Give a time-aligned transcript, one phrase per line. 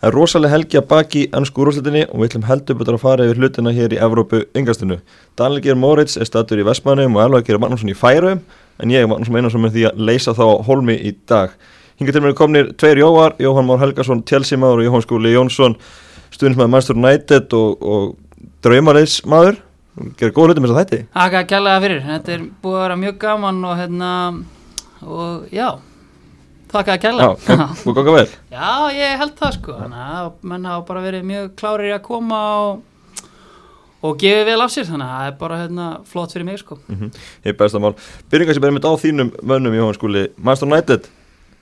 [0.00, 3.24] Það er rosalega helgi að baki ennsku úrúslitinni og við ætlum heldur betur að fara
[3.28, 4.96] yfir hlutina hér í Evrópu yngastinu.
[5.36, 8.40] Daniel Geir Moritz er statur í Vestmannum og Elva Geir Magnússon í Færaum
[8.80, 11.52] en ég er Magnússon Einarsson með því að leysa þá holmi í dag.
[12.00, 15.76] Hinga til mér komnir tveir Jóar, Jóhann Már Helgarsson, Tjelsimaður og Jóhann Skúli Jónsson,
[16.32, 19.60] stuðnismæður Master United og, og draumariðsmaður.
[20.16, 21.02] Gerir góð hluti með þess að þætti.
[21.26, 24.10] Akka kjallaða fyrir, þetta er búið að vera mjög gaman og hérna,
[25.04, 25.66] og já,
[26.74, 27.20] þakka að.
[27.20, 28.28] Já, og ganga vel.
[28.52, 32.40] Já, ég held það sko, að menn hafa bara verið mjög klárir í að koma
[32.64, 32.82] og,
[34.06, 36.78] og gefið vel af sér, þannig að það er bara hérna flott fyrir mig sko.
[36.88, 37.22] Mm -hmm.
[37.44, 37.94] Ég er besta mál.
[38.30, 41.10] Byrjum kannski bara með á þínum mönnum Jóhann Skúli, Master United,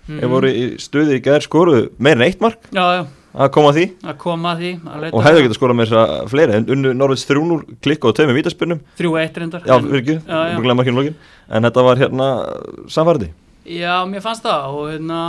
[0.09, 0.19] mm.
[0.19, 3.03] hefur voru í stuði í gerð skoruðu meirinn eitt mark Já, já,
[3.35, 5.99] að koma að því að koma að því, að og hefðu getið skorað með þess
[6.03, 9.67] að fleiri en unnu Norveits 3-0 klikka og tveimur vítaspinnum þrjú eitt reyndar.
[9.69, 11.19] Já, búin að glemma ekki um lokin
[11.49, 12.31] en þetta var hérna
[12.91, 13.31] samfærdi
[13.69, 15.23] Já, mér fannst það og hérna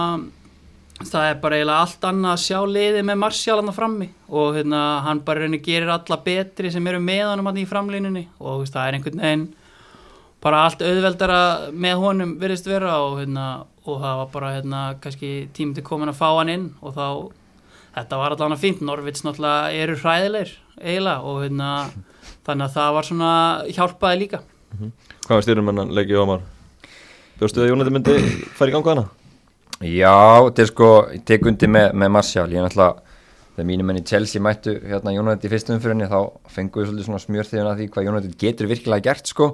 [1.00, 4.82] það er bara eiginlega allt annað að sjá liði með Martial hann frammi og hérna
[5.06, 8.76] hann bara reynir gerir alla betri sem eru með honum hann í framlínunni og veist,
[8.76, 9.46] það er einhvern veginn
[10.44, 13.48] bara allt auðveldara með honum virðist vera og hérna
[13.84, 17.08] og það var bara hérna kannski tími til komin að fá hann inn og þá
[17.96, 21.74] þetta var allavega fínt, Norvits náttúrulega eru hræðilegir eiginlega og hérna
[22.48, 23.34] þannig að það var svona
[23.68, 24.40] hjálpaði líka.
[25.26, 26.24] Hvað var styrum hennan leikið
[27.40, 27.48] Jóhamar?
[27.48, 28.14] Bjóstu að Jónætti myndi
[28.56, 29.04] fara í ganga hana?
[29.80, 33.04] Já, þetta er sko, ég tek undir með, með Martial, ég er náttúrulega,
[33.56, 37.08] þegar mínum menn í Chelsea mættu hérna United í fyrstum umfyrinni, þá fengu við svolítið
[37.08, 39.48] svona smjörþiðun að því hvað United getur virkilega gert sko,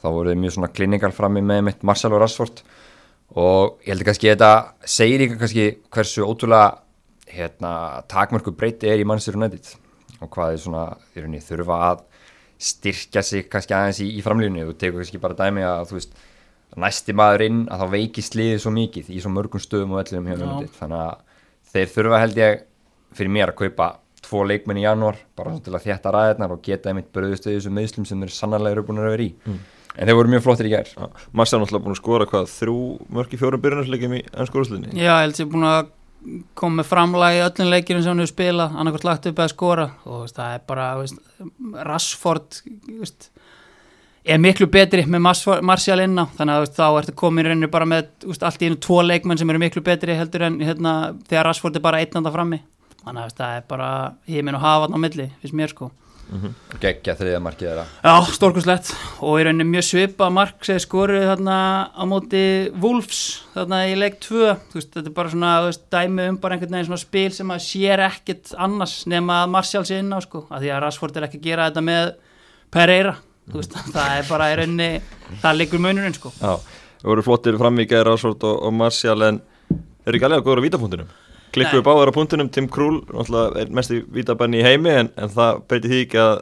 [0.00, 2.64] þá voru þið mjög svona kliningal frammi með mitt Martial og Rashford
[3.36, 4.50] og ég heldur kannski þetta
[4.88, 6.80] segir ykkur kannski hversu ótrúlega
[7.30, 7.74] hérna,
[8.08, 9.74] takmörku breyti er í Manchester United
[10.24, 10.86] og hvað þið svona,
[11.50, 12.02] þurfa að
[12.60, 16.18] styrkja sig kannski aðeins í, í framlýfni, þú tekur kannski bara dæmi að þú veist,
[16.78, 20.28] næsti maður inn að þá veikist liðið svo mikið í svo mörgum stöðum og öllum
[20.30, 20.44] hjá Já.
[20.44, 20.70] United.
[20.78, 21.18] Þannig að
[21.72, 22.62] þeir þurfa held ég
[23.18, 23.90] fyrir mér að kaupa
[24.20, 27.78] tvo leikmenn í janúar bara til að þétta ræðirnar og geta einmitt bröðust við þessum
[27.78, 29.30] meðslum sem þeir sannarlega eru búin að vera í.
[29.96, 30.90] En þeir voru mjög flottir í gær.
[31.34, 32.76] Massa er náttúrulega búin að skora hvað þrjú
[33.16, 35.88] mörg í fjórum byrjunarsleikjum í ennsku úrúslitinni Já, ég held sér búin að
[36.58, 39.86] koma með framlag í öllum leikirum sem hann hefur spilað annarkvæmt lagt upp að skora
[40.04, 41.20] og veist, það er bara veist,
[41.88, 42.58] Rashford
[43.00, 43.30] veist,
[44.24, 47.70] er miklu betri með Mas- Martial inn á þannig að þá ertu komin í rauninu
[47.72, 51.14] bara með veist, allt í einu tvo leikmenn sem eru miklu betri heldur en hérna,
[51.28, 52.60] þegar Rashford er bara einnanda frammi.
[53.00, 53.88] Þannig að það er bara
[54.28, 55.90] híminn og hafa á milli, finnst mér sko.
[56.78, 57.84] Geggja þriða markið þeirra.
[58.06, 58.90] Já, stórkurslegt
[59.26, 61.56] og í rauninni mjög svipa mark sem skoruð þarna
[61.90, 62.42] á móti
[62.78, 63.22] Wolves
[63.56, 66.76] þarna í leik 2 þú veist, þetta er bara svona veist, dæmi um bara einhvern
[66.76, 70.44] veginn svona spil sem að sér ekkit annars nema að Martial sé inn á sko,
[70.46, 72.14] af því að Rashford er ekki að gera þetta með
[72.70, 73.16] Pereira
[73.54, 74.90] veist, það er bara í rauninni
[75.40, 76.34] það liggur munurinn sko.
[76.40, 76.54] Já,
[77.00, 79.42] við voru flottir fram í gæri Rásvort og, og Martial en
[80.06, 81.18] eru ekki alveg að góður á vítapunktinum.
[81.50, 81.86] Klikkuðu Nei.
[81.86, 83.00] báður á punktinum, Tim Krúl
[83.58, 86.34] er mest í vítabenni í heimi en, en það breytir því ekki að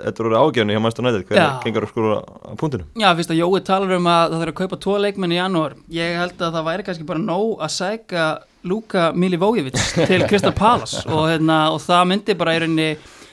[0.00, 1.28] þetta eru ágefni hjá United, Já.
[1.28, 2.88] hvernig gengur að skora á punktinum?
[2.98, 5.76] Já, fyrst að Jói talar um að það þarf að kaupa tvo leikmenn í janúar.
[5.94, 8.26] Ég held að það væri kannski bara nóg að sæka
[8.66, 12.90] Luka Milivojevic til Krista Palas og, hérna, og það myndi bara í rauninni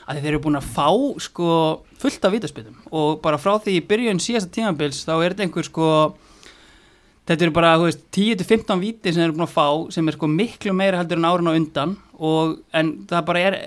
[0.07, 0.89] að þeir eru búin að fá
[1.23, 1.49] sko,
[2.01, 5.67] fullt af vítaspilum og bara frá því í byrjun síðasta tímabils þá er þetta einhver
[5.69, 5.89] sko
[7.23, 10.17] þetta eru bara þú veist, 10-15 víti sem þeir eru búin að fá sem er
[10.17, 11.95] sko miklu meira heldur en árin á undan.
[12.23, 13.57] Og, en það bara er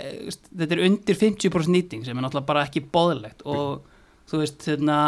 [0.53, 3.85] þetta er undir 50% nýting sem er náttúrulega bara ekki bóðilegt og
[4.31, 5.01] þú veist, hérna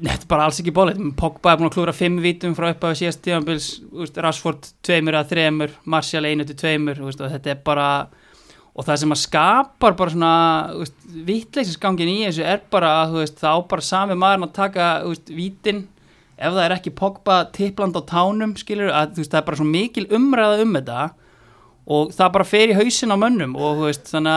[0.00, 2.70] Nei, þetta er bara alls ekki bólið Pogba er búin að klúra fimm vítum frá
[2.70, 3.66] upp á síðast tíðanbils,
[4.16, 7.88] Rashford tveimur eða þremur, Martial einu til tveimur veist, og þetta er bara
[8.80, 10.34] og það sem að skapar bara svona
[11.26, 15.82] vitleisinsgangin í þessu er bara að veist, þá bara sami maður að taka veist, vítin.
[16.40, 19.68] Ef það er ekki Pogba tippland á tánum skilur, að veist, það er bara svo
[19.68, 21.08] mikil umræða um þetta
[21.90, 24.32] og það bara fer í hausin á mönnum og þannig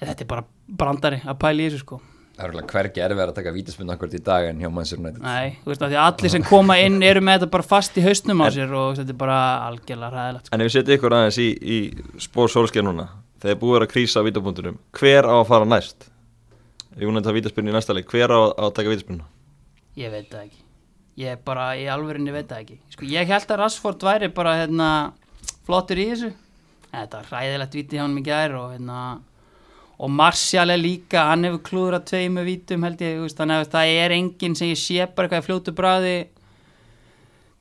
[0.00, 0.46] að þetta er bara
[0.80, 2.00] brandari að pæla í þessu sko
[2.38, 5.24] það er alveg hvergi erfið að taka vítaspinn akkurat í dag en hjá Manchester United
[5.24, 7.98] Nei, þú veist að því að allir sem koma inn eru með þetta bara fast
[7.98, 10.54] í hausnum á sér og þetta er bara algjörlega ræðilegt sko.
[10.54, 11.78] En ef við setjum ykkur aðeins í, í
[12.22, 13.08] spór sólskeið núna
[13.42, 16.08] þegar búið er að krísa á vítapunktinum hver á að fara næst?
[16.98, 19.26] Jónætti það vítaspinnu í næsta leik, hver á að taka vítaspinnu?
[19.98, 20.62] Ég veit það ekki
[21.18, 24.54] Ég er bara í alvörinni veit það ekki sko, Ég held að Rashford væri bara
[24.60, 24.90] hérna,
[25.66, 26.30] flottur í þessu
[29.98, 34.16] og, Martial er líka hann hefur klúðrað tveimu vítum held ég þannig að það er
[34.16, 36.18] enginn sem ég sé bara eitthvað í fljótu bræði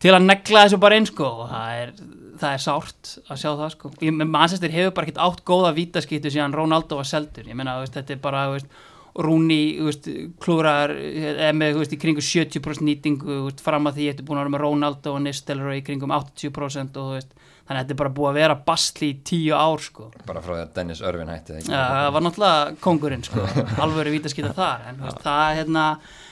[0.04, 1.30] til að negla þessu bara einn sko.
[1.44, 1.95] Og það er,
[2.42, 3.94] það er sárt að sjá það sko.
[4.06, 7.50] Ég, mannsestir hefur bara ekkert átt góða vítaskýttu síðan Ronaldo var seldur.
[7.50, 8.69] Ég veist, þetta er bara veist,
[9.18, 10.10] Rúni veist,
[10.44, 14.45] klúrar eða með veist, í kringum 70% nýtingu fram að því þetta er búin að
[14.45, 17.34] vera með Ronaldo og Nistelrooy í kringum 80% og þú veist,
[17.68, 20.10] þannig að þetta er bara búið að vera bastli í tíu ár sko.
[20.28, 23.48] Bara frá því að Dennis Örvin hætti það það var náttúrulega kongurinn sko,
[23.84, 25.88] alvöru vítaskita þar en, veist, það, hérna,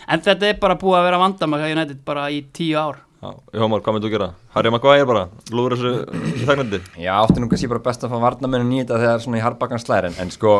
[0.07, 3.01] en þetta er bara búið að vera vandamæk að United bara í tíu ár.
[3.25, 4.25] Já, Jómar, hvað myndu að gera?
[4.53, 5.21] Harry Maguire bara,
[5.55, 5.93] lúður þessu,
[6.45, 9.81] þegnandi Já, átti nú kannski bara best að fá varnamennu nýta þegar svona í harbakkan
[9.81, 10.59] slæri en, en sko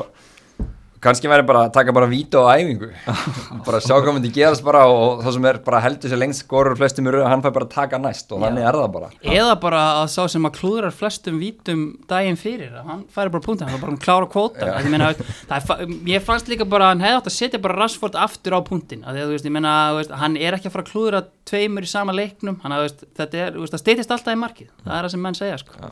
[1.05, 2.89] kannski væri bara að taka bara víta á æfingu.
[3.65, 6.43] Bara sjá hvað myndi gerast bara og, og það sem er bara heldur sér lengst
[6.43, 9.09] skorur flestum í rauð, hann fær bara að taka næst og þannig er það bara.
[9.35, 13.69] Eða bara að sá sem að klúðrar flestum vítum daginn fyrir, hann færi bara punktin
[13.69, 14.69] hann var bara að klára kvóta.
[14.85, 15.11] Ég, meina,
[15.49, 18.57] það er, ég fannst líka bara að hann hefði átt að setja bara Rashford aftur
[18.57, 20.75] á punktin að því að þú veist, ég meina, þú veist, hann er ekki að
[20.77, 22.57] fara að klúðra tveimur í sama leiknum.
[22.63, 24.69] Hann veist, þetta er, steytist alltaf í markið.
[24.85, 25.91] Það er það sem menn segja sko.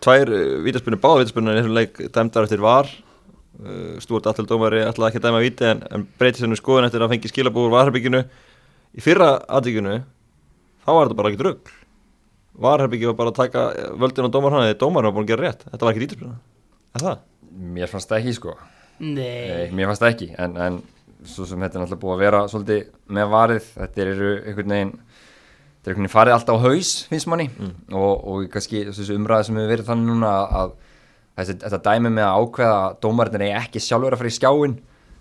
[0.00, 0.26] Tvær
[0.64, 1.58] vítaspunni, báða vítaspunni
[3.58, 7.02] uh, Stúart Allel Dómari ætlaði ekki að dæma víti en, en breyti sennum skoðun eftir
[7.04, 8.24] að fengi skilabúr Varherbygginu
[8.94, 11.76] í fyrra aðtíkinu þá var þetta bara ekki drögg
[12.60, 13.66] Varherbyggi var bara að taka
[14.00, 15.62] völdin á dómar hann eða dómar var búin að gera rétt.
[15.70, 15.94] Þetta var
[16.90, 17.20] Er það?
[17.76, 18.56] Mér fannst það ekki sko.
[19.00, 20.80] Nei, mér fannst það ekki en, en
[21.24, 22.82] svo sem þetta er náttúrulega búið að vera svolítið
[23.16, 27.30] með varið, þetta eru einhvern veginn þetta er einhvern veginn farið alltaf á haus finnst
[27.32, 27.48] manni.
[27.88, 28.84] Og, og kannski
[31.40, 34.78] þessi, þetta dæmi með að ákveða að dómarinn er ekki sjálfur að fara í skjáin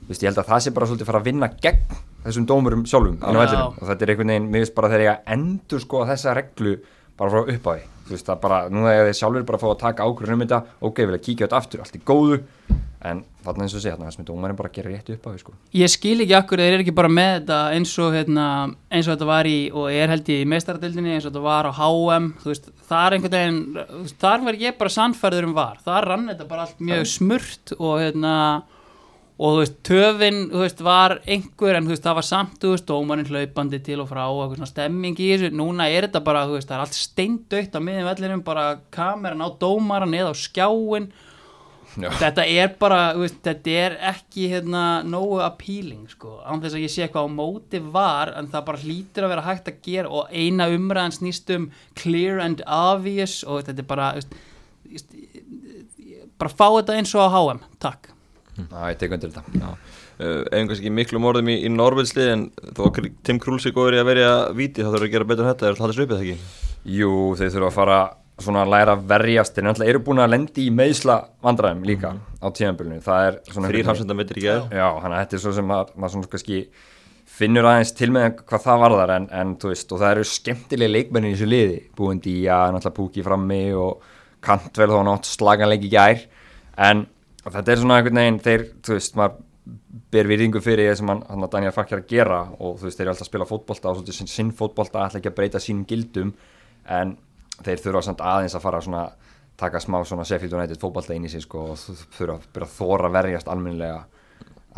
[0.10, 3.19] Vist, ég held að það sé bara svolítið fara að vinna gegn þessum dómurum sjálfum
[3.21, 6.75] og þetta er einhvern veginn, mér finnst bara þegar ég að endur sko þessa reglu
[7.19, 9.81] bara frá upphafi þú veist það bara, nú þegar þið sjálfur bara að fá að
[9.83, 12.39] taka ákvörðun um þetta, ok, ég vil að kíkja þetta aftur allt í góðu,
[13.00, 15.54] en þarna eins og sé þarna með dómarinn bara gera rétt upphafi sko.
[15.72, 18.48] ég skil ekki akkur þeir eru ekki bara með þetta eins og, hérna,
[18.92, 21.69] eins og þetta var í og er held ég í meistaradildinni eins og þetta var
[21.69, 25.80] á HM þú veist, þar einhvern veginn þar var ég bara sannfærður um var.
[25.86, 28.36] Þar rann þetta bara allt mjög smurt og hérna
[29.40, 32.74] og þú veist, töfin, þú veist, var einhver en þú veist, það var samt, þú
[32.74, 35.52] veist, dómarinn hlaupandi til og frá og eitthvað svona stemming í þessu.
[35.56, 39.45] Núna er þetta bara, þú veist, það er allt steindautt á miðjum vellinum, bara kameran
[39.45, 41.07] á dómaran eða á skjáin
[41.97, 42.09] Já.
[42.19, 46.86] þetta er bara, þú veist, þetta er ekki hérna nógu appealing sko, án þess að
[46.86, 50.13] ég sé eitthvað á móti var en það bara hlýtur að vera hægt að gera
[50.19, 55.18] og eina umræðan snýst um clear and obvious og þetta er bara þú veist,
[56.39, 58.13] bara fá þetta eins og á HM, takk
[58.59, 59.44] Já, ég tek undir þetta.
[59.56, 59.69] Já,
[60.19, 63.75] uh, eigum kannski ekki miklu morðum í, í Norvilsli en þó að Tim Krúls er
[63.75, 66.00] góður í að verja víti þá þurfur að gera betur en þetta, er það haldið
[66.00, 66.65] svipið það ekki?
[67.00, 68.00] Jú, þeir þurfa að fara
[68.44, 72.13] svona að læra að verjast, þeir náttúrulega eru búin að lendi í meðsla vandræðum líka
[72.19, 75.44] á tíðanbölunum, það er svona Þrýr hafsenda mittir í gæð Já, hann að þetta er
[75.44, 76.62] svo sem að, maður svona kannski
[77.39, 80.94] finnur aðeins til með hvað það varðar en, en þú veist, og það eru skemmtilega
[80.95, 84.07] leikmennin í þessu liði, búin í að náttúrulega púki frammi og
[84.44, 86.25] kantvel þá nátt slaganleik í gær.
[86.80, 87.06] En
[87.45, 89.45] þetta er svona einhvern veginn þeir, þú veist, maður
[90.13, 92.97] ber virðingu fyrir það sem hann, að Daniel Fark er að gera og þú veist,
[92.97, 95.62] þeir eru alltaf að spila fótbolta og svolítið sinn, sinn fótbolta ætla ekki að breyta
[95.63, 96.31] sínum gildum.
[96.89, 97.15] En
[97.65, 99.03] þeir þurfa samt aðeins að fara svona
[99.59, 101.77] taka smá svona Sheffield United fótbolta inn í sig sko, og
[102.15, 104.06] þurfa að byrja að þóra verjast almennilega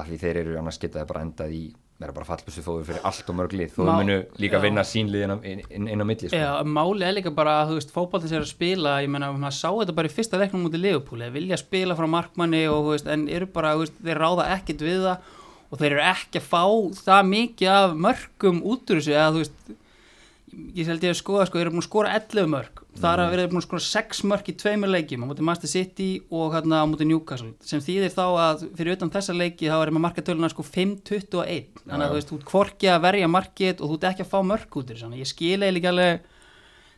[0.01, 1.63] af því þeir eru annars geta þeir bara endað í
[2.01, 4.61] vera bara fallbussu þóður fyrir allt og mörg lið þó Má- þau munu líka já.
[4.63, 6.39] vinna sínlið inn, á- inn, inn, á milli sko.
[6.39, 9.53] Já, máli er líka bara að þú veist, fótbolti sér að spila, ég meina, maður
[9.59, 12.81] sá þetta bara í fyrsta leiknum út í Leopold, þeir vilja spila frá markmanni og
[12.87, 15.29] þú veist, en eru bara, veist, þeir ráða ekkit við það
[15.71, 16.63] og þeir eru ekki að fá
[17.05, 19.61] það mikið af mörgum út úr þessu, eða þú veist,
[20.51, 23.31] ég held ég að skoða, sko, þeir eru búin að skora 11 mörg, þar að
[23.31, 26.55] þeir eru búin að skora 6 mörg í tveimur leikjum, á móti Master City og
[26.55, 30.05] hérna á móti Newcastle, sem þýðir þá að fyrir utan þessa leiki þá er með
[30.07, 33.97] markatöluna sko 5-21, þannig að þú veist, þú ert hvorki að verja markið og þú
[33.99, 36.29] ert ekki að fá mörg út að ég skil eiginlega ekki alveg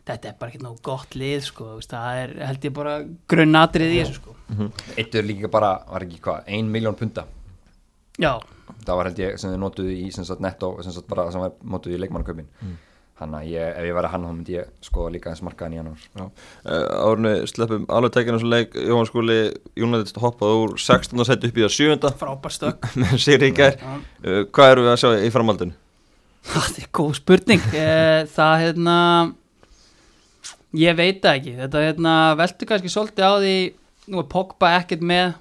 [0.04, 2.96] þetta er bara ekki nóg gott lið sko, það er held ég bara
[3.30, 4.34] grunnatrið í þessu sko.
[5.00, 7.24] Eitt er líka bara, var ekki hvað, ein miljón punta
[8.20, 8.36] já,
[8.84, 11.42] það var held ég sem þið notuðu í sem sagt netto, sem sagt bara sem
[11.42, 12.76] var notuðu í leikmannaköpin mm.
[13.20, 15.78] Hann að ég, ef ég væri hann þá myndi ég skoða líka eins markaðan í
[15.78, 16.02] janúar.
[16.18, 19.38] Já, uh, árunni sleppum alveg tekinu sem leik Jóhann skóli,
[19.78, 21.22] United hoppaði úr 16.
[21.28, 22.12] seti upp í það 7.
[22.24, 23.78] frábær stök með sér í gær.
[23.78, 25.76] Uh, Hvað eru við að sjá í framhaldinu?
[26.44, 27.62] það er góð spurning.
[27.72, 28.96] Eh, það hérna
[30.76, 31.54] ég veit það ekki.
[31.62, 33.54] Þetta hérna, veltu kannski svolítið á því
[34.12, 35.38] nú er Pogba ekkert með.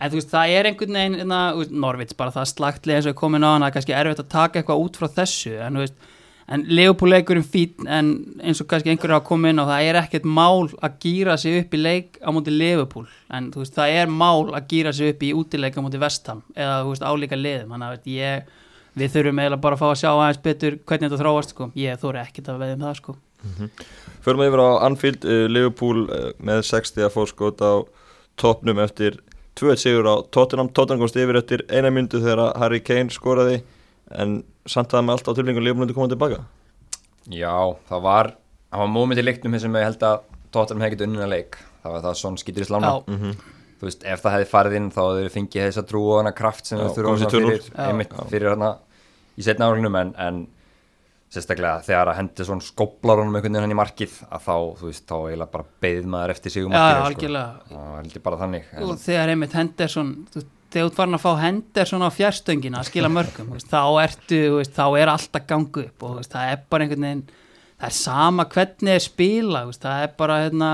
[0.00, 3.08] En þú veist það er einhvern veginn hérna, þú veist, Norvits bara það slagtlið eins
[3.08, 5.52] og er komin á hann það er kannski erfitt að taka eitthvað út frá þessu
[5.60, 6.06] en þú veist
[6.50, 8.08] En Leopold leikurinn fín en
[8.42, 11.60] eins og kannski einhverju hafa komið inn og það er ekkert mál að gýra sig
[11.60, 15.22] upp í leik á móti Leopold en veist það er mál að gýra sig upp
[15.22, 18.50] í útileik á móti Vestham eða veist álíka liðum þannig að ég,
[18.98, 21.70] við þurfum eiginlega bara að fá að sjá aðeins betur hvernig þetta þróast sko.
[21.78, 23.18] ég þóri ekkert að veðja um það sko.
[24.26, 27.72] Förum við yfir á Anfield, uh, Liverpool uh, með 60 að fórskot á
[28.40, 29.22] toppnum eftir
[29.60, 30.68] 2-1 sigur á Tottenham.
[30.74, 33.62] Tottenham komst yfir eftir eina myndu þegar Harry Kane skoraði
[34.18, 36.40] en samt það með alltaf tilfengur Liverpool myndi koma tilbaka
[37.30, 37.54] Já,
[37.90, 38.32] það var
[38.70, 41.88] það var móment í leiknum sem ég held að Tottenham hefði getið unnina leik þá
[41.94, 43.34] var það svona skýtur í slána Já.
[43.80, 46.32] þú veist, ef það hefði farið inn þá hefði þeir fengið þessa trú og hana
[46.36, 47.30] kraft sem Já, svona 2-0.
[47.36, 47.84] fyrir, Já.
[47.88, 48.72] einmitt, fyrir hana
[49.40, 50.40] í setna áringnum en, en
[51.30, 54.88] sérstaklega þegar að hendi svona skóplar honum einhvern veginn hann í markið að þá, þú
[54.88, 57.68] veist, þá eiginlega bara beðið maður eftir sig um Já, markið algjörlega.
[57.70, 61.24] það var heldur bara þannig en, og þegar einmitt Henderson þú- þegar þú farin að
[61.24, 65.46] fá Henderson á fjárstöngina að skila mörgum, veist, þá ertu veist, þá er allt að
[65.50, 67.24] ganga upp og veist, það er bara einhvern veginn
[67.80, 70.70] það er sama hvernig er spila það er bara hérna,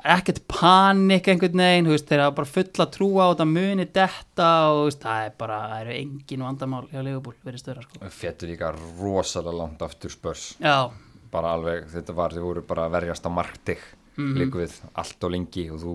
[0.00, 4.90] er ekkert panik einhvern veginn þeir hafa bara fulla trú á þetta muni detta og
[4.96, 8.00] það er bara það eru engin vandamál hjá Leifubúl verið störa sko.
[8.08, 10.90] fettur líka rosalega langt aftur spörs Já,
[11.30, 13.78] bara alveg, þetta var, þið voru bara verjast á marktig
[14.20, 14.36] Mhm.
[14.36, 15.92] líku við allt og lengi og þú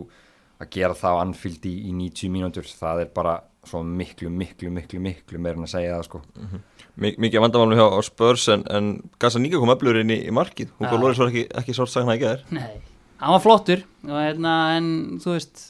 [0.62, 2.69] að gera það á anfield í, í 90 mínútur.
[2.69, 3.35] Það er bara
[3.65, 6.21] svo miklu, miklu, miklu, miklu meira en að segja það sko.
[7.01, 10.69] Mik mikið vandamálum hjá Spurs en, en Gassa Níka kom öflur inn í, í markið.
[10.77, 11.01] Hugo Já.
[11.01, 12.75] Loris var ekki, ekki sárt sagna ekki þær nei,
[13.19, 14.91] hann var flottur og hérna, en
[15.24, 15.65] þú veist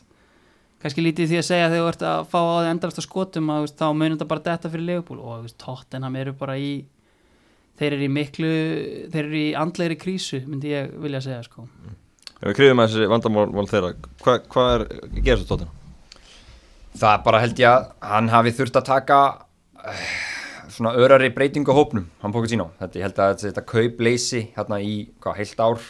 [0.83, 3.49] kannski lítið því að segja þegar þú ert að fá á því endalast að skotum
[3.55, 6.57] að veist, þá munum þetta bara detta fyrir Leifubúl og þú veist, Tottenham eru bara
[6.61, 6.71] í
[7.79, 8.51] þeir eru í miklu
[9.15, 11.65] þeir eru í andlegri krísu, myndi ég vilja segja sko.
[12.41, 14.85] Ef við kriðum að þessi vandamál þeirra Hvað hva er,
[15.23, 15.71] gerist þú tóttina?
[16.95, 19.15] það bara held ég að hann hafi þurft að taka
[19.83, 20.11] eh,
[20.71, 23.63] svona örari breytingu á hópnum hann bókið sín á, þetta ég held að þetta, þetta
[23.71, 25.81] kaupleysi hérna í hvað, heilt ár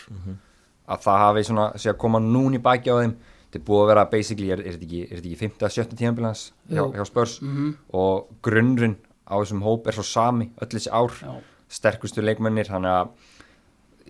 [0.85, 3.89] að það hafi svona sé að koma núni baki á þeim þetta er búið að
[3.91, 5.53] vera basically, er, er þetta ekki, er þetta ekki 5.
[5.69, 5.99] að 7.
[6.01, 6.41] tíðanbílans
[6.73, 7.69] hjá, hjá Spurs Mhm.
[8.01, 8.97] og grunnurinn
[9.29, 11.35] á þessum hóp er svo sami öll þessi ár, Já.
[11.69, 13.13] sterkustu leikmennir þannig að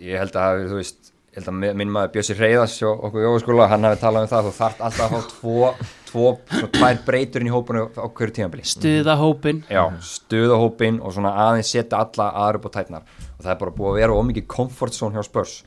[0.08, 3.04] ég held að hafi, þú veist, ég held að mi- minn maður Bjössi Reyðas og
[3.10, 5.72] okkur Jóaskóla, hann hafi talað um það þú þarft alltaf að fá tvo,
[6.08, 11.02] tvo svona tvær breytur inn í hópunum á hverju tíðanbíli stuða hópin Já, stuða hópin
[11.04, 13.04] og svona aðeins setja alla aðra upp á tætnar
[13.36, 15.58] og það er bara búið að vera ómikið comfort zone hjá Spurs.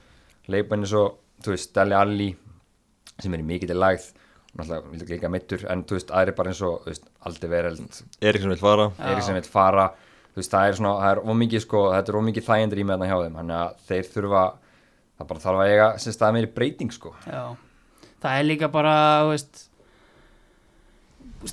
[0.48, 1.02] Leikmenni svo,
[1.44, 2.30] þú veist, Dali Alli
[3.20, 4.06] sem er í mikið til lægð
[4.58, 7.98] náttúrulega vilja líka mittur en þú veist, aðri bara eins og, þú veist, Aldi Vereld
[8.24, 8.86] Eriksson vil fara.
[9.20, 9.90] Sem vil fara.
[10.32, 11.82] Þú veist, það er svona, það er ómikið sko
[15.18, 17.14] það bara þarf að eiga sem stað meiri breyting sko.
[17.26, 17.42] Já,
[18.22, 18.94] það er líka bara,
[19.28, 19.64] veist,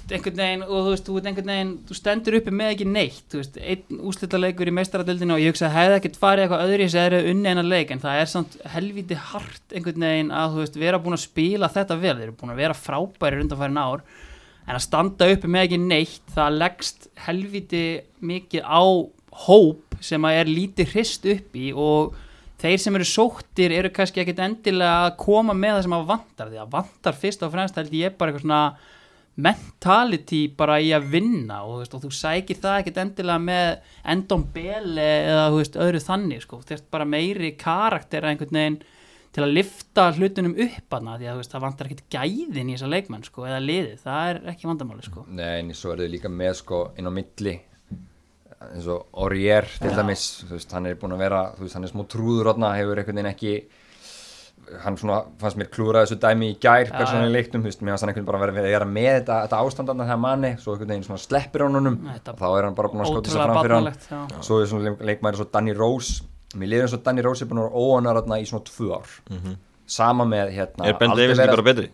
[0.10, 3.58] einhvern veginn, og þú veist, þú einhvern veginn, þú stendur uppi með ekki neitt, veist,
[3.62, 7.22] einn úslitaleikur í meistaradöldinu og ég hugsa að hefði ekkert farið eitthvað öðri sem eru
[7.32, 10.80] unni en að leik, en það er samt helviti hart einhvern veginn að, þú veist,
[10.82, 14.06] vera búin að spila þetta vel, þeir eru búin að vera frábæri undanfærin ár,
[14.66, 17.86] en að standa uppi með ekki neitt, það leggst helviti
[18.26, 18.82] mikið á
[19.46, 22.16] hóp sem að er lítið hrist upp í og
[22.66, 26.52] þeir sem eru sóttir eru kannski ekkit endilega að koma með það sem að vantar
[26.52, 28.62] því að vantar fyrst og fremst held ég bara eitthvað svona
[29.36, 33.72] mentality bara í að vinna og þú, veist, og þú sækir það ekkit endilega með
[34.16, 36.62] endom bele eða þú veist, öðru þannig sko.
[36.70, 38.80] veist bara meiri karakter einhvern veginn
[39.36, 42.92] til að lifta hlutunum upp hana því að veist, það vantar ekkit gæðin í þessa
[42.94, 45.26] leikmenn sko, eða liðið, það er ekki vandamáli sko.
[45.28, 47.58] Nei, en svo er þau líka með sko inn á milli
[48.72, 51.92] eins og Orier til dæmis, veist, hann er búin að vera þú veist, hann er
[51.92, 53.56] smá trúður þarna, hefur einhvern veginn ekki
[54.82, 56.90] hann svona fannst mér klúra þessu dæmi í gær
[57.30, 59.60] leiknum, þú veist, mér fannst hann einhvern veginn bara verið að vera með þetta, þetta
[59.68, 62.78] ástandarna þegar manni, svo einhvern veginn svona sleppir hann honum Þetta- og þá er hann
[62.80, 64.42] bara búin að skóta sér ótrúlega fram fyrir hann já.
[64.48, 66.24] svo er svona leik- leikmaður svo Danny Rose
[66.56, 69.58] mér liður eins og Danny Rose er búin að vera óanar í svona tvö ár.
[69.86, 71.90] Sama með hérna Er Ben Davis ekki bara betri?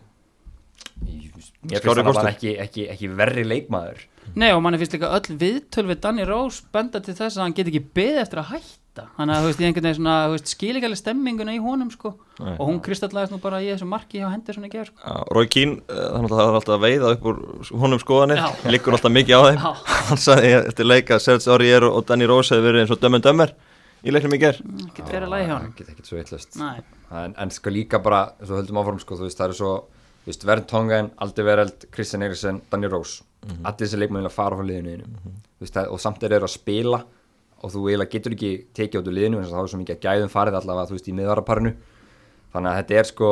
[1.70, 2.14] Ég finnst kostur.
[2.18, 4.00] bara ekki, ekki, ekki verri leikmaður.
[4.38, 7.54] Nei og manni finnst líka öll viðtöl við Danny Rose benda til þess að hann
[7.54, 9.04] get ekki beðið eftir að hætta.
[9.16, 11.60] Þannig að þú veist, ég einhvern veginn svona þú veist, skil ekki alveg stemminguna í
[11.62, 12.10] honum sko.
[12.42, 12.56] Nei.
[12.58, 14.98] og hún kristallaðist nú bara í þessu marki hjá Henderson í gerð sko.
[15.32, 17.36] Rói Kín, þannig að það er alltaf að veiða upp úr
[17.84, 19.58] honum skoðanir, liggur alltaf mikið á þeim.
[20.10, 23.22] Hann sagði eftir leika að Serge Aurier og Danny Rose hefði verið eins og dömmen
[23.22, 23.54] dömmer
[24.02, 25.46] í leiknum í ger ekki verið að lægi
[30.24, 30.30] hjá honum Get ekki svo veitlust Nei, en, en líka bara, svo höldum áfram þú
[30.30, 33.24] veist, það eru svo, þú veist, Vernd Tongen Aldi Vereld, Kristjan Eiríksson, Danny Rose.
[33.62, 34.96] Allir þessi leikmenn vilja fara frá liðinu
[35.60, 37.00] veist, það, og samt er þeir að spila
[37.62, 40.04] og þú eiginlega getur ekki tekið át úr liðinu en það er svo mikið að
[40.06, 41.72] gæðum farið allavega, þú veist, í miðvaraparinu.
[42.52, 43.28] Þannig að þetta er sko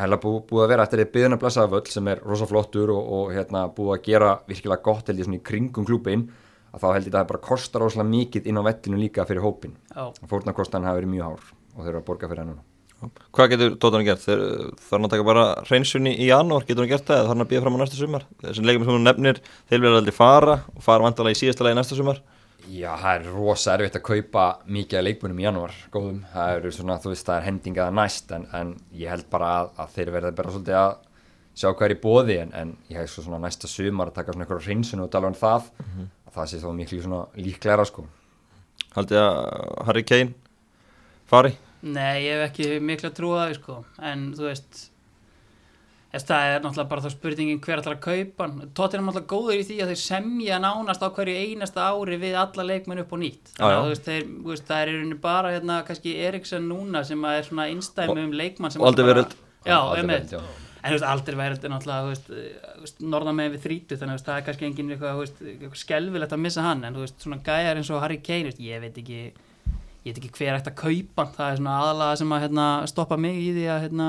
[0.00, 3.10] hella bú, búið að vera eftir því byðuna blessaða völl sem er rosa flottur og,
[3.16, 6.26] og hérna búið að gera virkilega gott held ég svona í kringum klúbin
[6.70, 9.44] að þá held ég að það bara kostar rosalega mikið inn á vellinu líka fyrir
[9.44, 12.69] hópin já, fórnarkostan hafi verið mjög hár og þeir eru að borga fyrir hann núna
[13.00, 14.20] Hvað getur Tóttan gert?
[14.24, 14.42] Þeir,
[14.76, 17.16] þarf hann að taka bara hreinsunni í janúar, getur hann gert það?
[17.16, 18.26] Eða þarf hann að býða fram á næsta sumar?
[18.42, 19.40] Þessum leikum sem hún nefnir,
[19.70, 22.20] þeir verða aldrei fara og fara vandalega í síðasta lagi næsta sumar.
[22.68, 26.18] Já, það er rosa erfitt að kaupa mikið af leikmunum í janúar, góðum.
[26.34, 29.72] Það eru svona, þú veist, það er hendingaða næst en, en ég held bara að,
[29.80, 30.92] að þeir verða bara svolítið að
[31.56, 34.34] sjá hvað er í bóði en, en ég hef svo svona næsta sumar að taka
[34.34, 38.06] svona eitthvað hreinsinu og tala um það að það sé þá miklu svona líklæra sko.
[38.94, 39.40] Haldið að
[39.88, 40.36] Harry Kane
[41.30, 43.76] fari Nei, ég hef ekki miklu að trúa það sko.
[44.04, 44.80] en þú veist
[46.10, 49.30] þess, það er náttúrulega bara þá spurningin hver ætlar að kaupa hann Tóttir er náttúrulega
[49.30, 53.14] góður í því að þeir semja nánast á hverju einasta ári við alla leikmenn upp
[53.14, 53.60] og nýtt Já, já.
[53.60, 57.04] þannig að þú veist, þeir, veist, það er í rauninni bara hérna, kannski Eriksson núna
[57.06, 59.38] sem er svona innstæmi um leikmann sem og Aldrei verið.
[60.80, 63.98] En þú veist, aldrei verið náttúrulega, þú veist, eh, þú veist norðan með við þrítu,
[64.00, 66.96] þannig að það er kannski engin eitthvað, þú veist, eitthvað skelfilegt að missa hann, en
[66.96, 69.18] þú veist, svona gæjar eins og Harry Kane, þú veist, ég veit ekki,
[70.04, 73.18] ég veit ekki hver ætti að kaupa það er svona aðalega sem að, hérna, stoppa
[73.20, 74.08] mig í því að, hérna,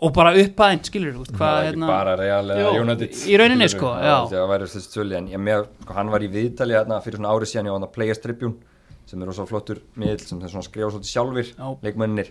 [0.00, 3.18] og bara upphæðin, skilur þú það hvað, er ekki hérna, bara Real eða Jú, United
[3.26, 3.74] í rauninni, skilurðu.
[3.76, 4.16] sko, já.
[4.32, 5.50] það væri þessi tölu en ég
[5.82, 8.22] sko, hann var í viðtali hérna fyrir svona árið síðan ég var hann að Players
[8.22, 8.70] Tribune
[9.10, 11.66] sem er rosa flottur miðl sem skrifa svolítið sjálfur Já.
[11.84, 12.30] leikmönnir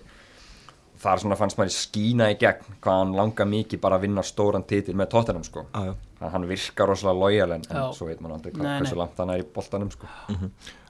[0.99, 4.65] þar svona fannst maður skína í gegn hvað hann langar mikið bara að vinna stóran
[4.67, 8.51] titil með Tottenham sko að hann virkar rosalega lojal en, en svo veit maður aldrei
[8.55, 9.01] hvað, Nei, hversu nei.
[9.03, 10.09] langt hann er í boltanum sko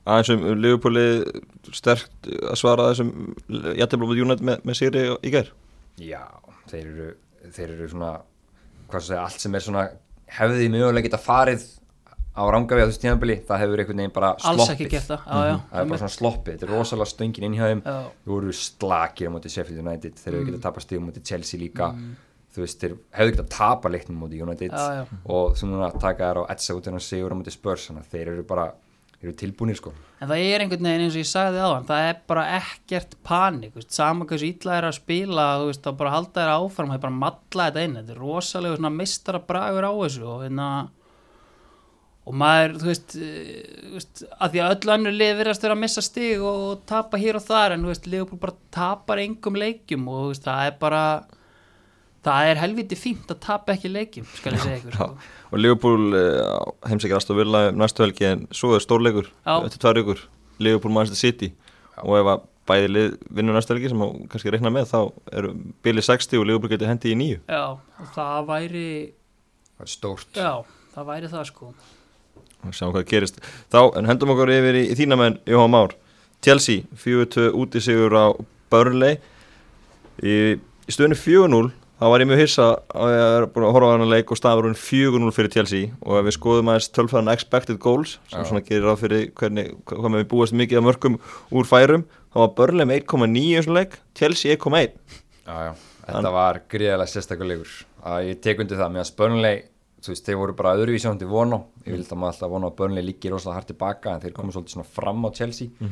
[0.09, 1.05] aðeins um Liverpooli
[1.75, 3.11] sterkt að svara þessum
[3.79, 5.49] jættiblófið United með, með sigri í gær
[5.99, 6.21] Já,
[6.71, 7.09] þeir eru,
[7.55, 8.13] þeir eru svona,
[8.89, 9.83] hvað svo segja, allt sem er svona,
[10.39, 11.65] hefði því mögulega geta farið
[12.39, 14.61] á rangavið á þessu tíðanbili, það hefur einhvern veginn bara sloppið.
[14.63, 17.45] alls ekki gert það, já, já, Það er bara svona sloppið, þetta er rosalega stöngin
[17.49, 17.81] inn hjá þeim,
[18.23, 20.49] þú voru slakir á móti Sheffield United, þeir eru Mm.
[20.53, 21.89] getað tapað stíðum móti Chelsea líka,
[22.55, 25.03] þú veist, þeir hefðu getað tapað leiknum móti United Já, já.
[25.25, 28.05] og þú núna taka þær á etsa út en að sigur á móti Spurs, þannig
[28.07, 28.69] að þeir eru bara,
[29.23, 29.91] eru tilbúinir sko.
[30.19, 33.17] En það er einhvern veginn eins og ég sagði á hann, það er bara ekkert
[33.27, 36.97] panik, veist, sama hversu illa er að spila, veist, þá bara halda þér áfram, það
[36.97, 40.69] er bara að matla þetta inn, þetta er rosalega mistara bragur á þessu og hérna,
[42.29, 43.59] og maður, þú veist, eh,
[43.89, 47.19] þú veist, að því að öll önnur lið virðast vera að missa stig og tapa
[47.19, 51.03] hér og þar, en Liverpool bara tapar engum leikjum og það er bara,
[52.25, 55.07] það er helviti fínt að tapa ekki leikjum, skal ég segja ykkur, sko.
[55.51, 59.55] og Liverpool uh, heimsækir Aston Villa um næstu helgi en svo er stórleikur Já.
[59.65, 60.23] eftir tvær ykkur
[60.59, 61.53] Liverpool Manchester City
[62.03, 64.99] og ef að bæði lið vinnur næstu helgi sem á kannski reikna með þá
[65.39, 68.89] eru Billy 60 og Liverpool getur hendi í nýju Já, og það væri,
[69.79, 70.29] Það er stórt.
[70.35, 70.51] já,
[70.93, 71.71] það væri það, sko.
[72.67, 73.39] og sjáum hvað gerist
[73.71, 75.95] þá en hendum okkur yfir í, í þína menn Jóhann Már
[76.43, 78.27] Chelsea 4-2 úti sigur á
[78.71, 79.15] Burnley
[80.21, 83.89] í, í stöðunni 4-0 þá var ég mjög hissa að ég er búin að horfa
[83.89, 85.89] á hann leik og staðurinn 4-0 fyrir Chelsea.
[86.01, 88.47] Og við skoðum aðeins tölfæðan expected goals sem Já.
[88.49, 91.19] svona gerir ráð fyrir hvernig, hvað með við búast mikið af mörgum
[91.51, 92.05] úr færum.
[92.29, 94.93] Þá var Burnley með 1,9 í þessum leik Chelsea 1,1
[95.49, 95.71] Já, já,
[96.05, 97.71] þetta var gríðarlega sérstakulegur
[98.05, 99.61] að ég tek undir það með að Burnley
[99.99, 101.57] þú veist, þeir voru bara öðruvísi ándi vona
[101.87, 104.53] ég vildi að maður alltaf vona að Burnley líki rosalega hart tilbaka en þeir komu
[104.53, 105.89] svolítið svona fram á Chelsea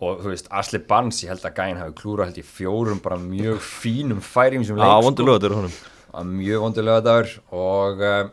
[0.00, 3.18] og þú veist, Asli Barnes ég held að gæinn hafi klúra held í fjórum bara
[3.20, 5.76] mjög fínum færim sem leik vondur lögur þetta er honum.
[6.10, 8.30] Að mjög vondulega dagur og uh,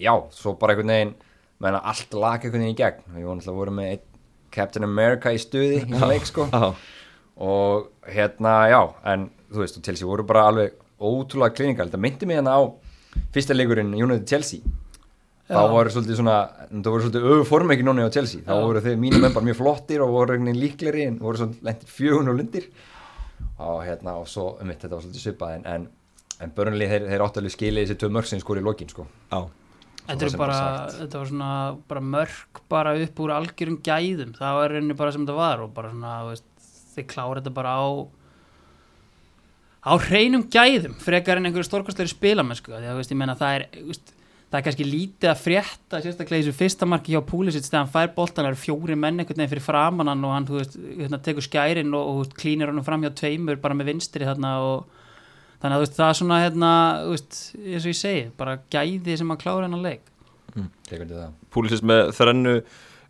[0.00, 1.14] já, svo bara einhvern veginn
[1.62, 3.02] menna allt lag einhvern veginn í gegn.
[3.16, 4.06] Við vorum alltaf voru með
[4.52, 6.46] Captain America í stuði í leik sko.
[6.52, 6.70] Já,
[7.42, 8.80] og hérna, já,
[9.12, 12.62] en þú veist, og Chelsea voru bara alveg ótrúlega klinikal, þetta myndi mig hérna á
[13.34, 14.62] fyrsta leikurinn United Chelsea
[15.52, 16.36] þá voru svolítið svona
[16.72, 18.44] það voru svolítið öfu formekki núna á Chelsea.
[18.46, 21.68] Þá voru þeir mínum menn bara mjög flottir og voru veginn líkleri en voru svona
[21.68, 22.68] lentir fjögun og lundir.
[23.62, 25.88] Og hérna, og svo um þetta var svolítið svipað en, en,
[26.42, 29.06] en Burnley þeir, þeir áttalegu skilið þessi tvö mörg sem skor í lokin sko.
[29.30, 29.42] Já,
[30.02, 30.56] Þetta, bara,
[30.96, 31.50] þetta var svona
[31.86, 34.32] bara mörk bara upp úr algjörum gæðum.
[34.34, 36.48] Það var reyni bara sem þetta var og bara svona, þú veist,
[36.96, 37.86] þeir klára þetta bara á
[39.82, 42.74] á hreinum gæðum frekar en einhverju stórkostlega spilamennsku.
[42.74, 44.12] Því að þú veist, ég meina það er þú veist,
[44.52, 47.92] það er kannski lítið að frétta sérstaklega í þessu fyrsta marki hjá Púlisitt þegar hann
[47.94, 51.20] fær boltan, það eru fjóri menn einhvern veginn fyrir framan hann og hann, veist, hérna,
[51.24, 54.84] tekur skærin og, og klínir hann fram hjá tveimur bara með vinstri þarna og
[55.62, 56.70] þannig að veist, það er svona hérna,
[57.08, 60.08] veist, eins og ég segi bara gæði sem að klára hennar leik.
[60.52, 61.28] Það.
[61.54, 62.58] Púlisist með þrennu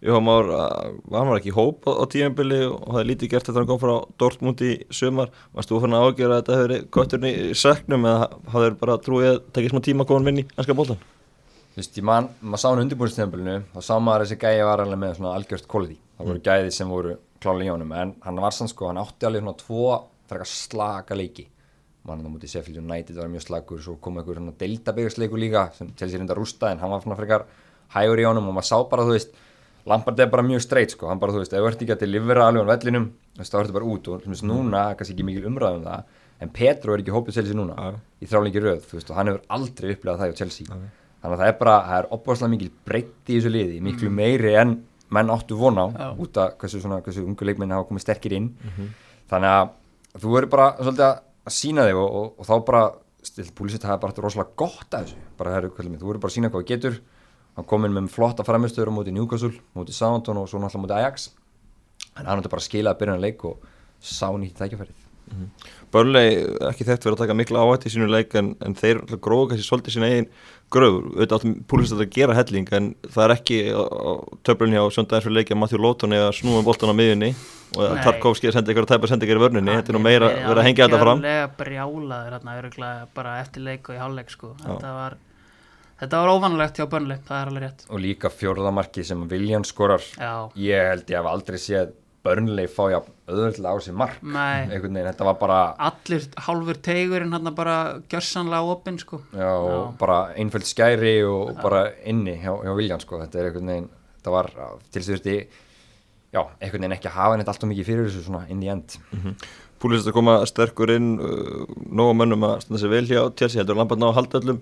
[0.02, 3.42] Már, að- hann var ekki í hóp á, á tíðanbili og það er lítið gert
[3.46, 5.30] eftir að hann kom frá Dortmund í sumar?
[5.54, 9.28] Varst þú fann að ágjöra að þetta hefur götturinn í söknum eða hafður bara trúið
[9.30, 10.98] að tekið smá tíma að koma hann inn í ennska bóltan
[11.72, 14.82] Þú veist, ég man, maður sá hann undirbúinstempilinu þá sá maður að þessi gæði var
[14.82, 18.40] alveg með svona algjört quality, það voru gæði sem voru klálega í honum, en hann
[18.44, 19.86] var sann sko hann átti alveg svona tvo
[20.28, 21.46] frekar slaka leiki.
[22.04, 25.94] Mann á mútið Sheffield United var mjög slagur, svo kom einhver svona deildabyggarsleiku líka sem
[25.96, 27.46] til sér enda rústa en hann var svona frekar
[27.96, 29.36] hægur í honum og maður sá bara, þú veist
[29.88, 32.02] Lampard er bara mjög straight sko, hann bara, þú veist, ef þú ert ekki að
[32.04, 35.16] delivera alveg á vellinum, þú veist, þá ertu bara út og þú veist, núna, kannski
[35.16, 37.88] ekki mikil umræð um það en Petro er ekki hópið Chelsea núna
[38.22, 40.82] í þrálingi röð, þú veist, og hann hefur aldrei upplegað það hjá Chelsea
[41.22, 44.54] þannig að það er bara, það er opbáslega mikil breytt í þessu liði, miklu meiri
[44.58, 44.74] en
[45.12, 46.08] menn áttu von á, Já.
[46.24, 48.50] út af hversu, svona, hversu ungu leikmenni hafa komið sterkir inn.
[49.30, 49.72] Þannig að
[50.22, 52.82] þú verður bara svolítið að sína þig og, og, og þá bara
[53.54, 55.18] Púlisitt hafa bara haft rosalega gott að þessu.
[55.38, 56.96] Bara, heru, þú verður bara að sína hvað þú getur.
[57.54, 60.96] Hann kom inn með flotta framistöður á móti Newcastle, móti Southampton og svo náttúrulega móti
[60.96, 61.28] Ajax.
[62.18, 63.62] En hann átti bara að skila að byrja hann leik og
[64.02, 65.06] sá nýtt tækifærið
[65.92, 66.26] Börnlei
[66.70, 69.66] ekki þekkt verið að taka mikla áhætt í sínu leik en, en þeir gróðu kannski
[69.66, 70.28] svolítið sína eigin
[70.72, 73.58] gröður, auðvitað áttum púlist að gera helling en það er ekki
[74.46, 77.32] töflunni á söndagens fyrir leikja Matthew Lóton eða snúum boltan á miðunni
[77.76, 78.00] og Nei.
[78.04, 80.30] Tarkovski að senda ykkur að tæpa að senda ykkur í vörninni, þetta er nú meira
[80.32, 84.52] verið að hengja þetta fram Algjörlega brjálaður örugglega bara eftir leik og í hálfleik sko.
[84.64, 85.16] Þetta var,
[86.02, 87.86] þetta var óvanalegt hjá Burnley, það er alveg rétt.
[87.88, 92.84] og líka fjórðamarki sem Viljan skorar Já, ég held ég hef aldrei séð Burnley fá
[92.92, 95.56] já auðvitað á sig mark einhvern veginn, þetta var bara
[95.88, 97.76] allir hálfur teigurinn hérna bara
[98.12, 99.18] gjörsanlega opinn sko.
[99.34, 99.98] já, og Já.
[99.98, 103.18] bara einföld skæri og bara inni hjá, hjá Viljan sko.
[103.24, 103.88] þetta er einhvern veginn,
[104.20, 104.50] þetta var
[104.92, 105.36] til þurfti
[106.32, 108.70] já, einhvern veginn ekki að hafa neitt allt og mikið fyrir þessu svona inn í
[108.70, 108.98] end
[109.82, 113.74] Púlist að koma sterkur inn uh, nógu mönnum að standa sig vel hjá Chelsea, heldur
[113.80, 114.60] Lampard ná að halda öllum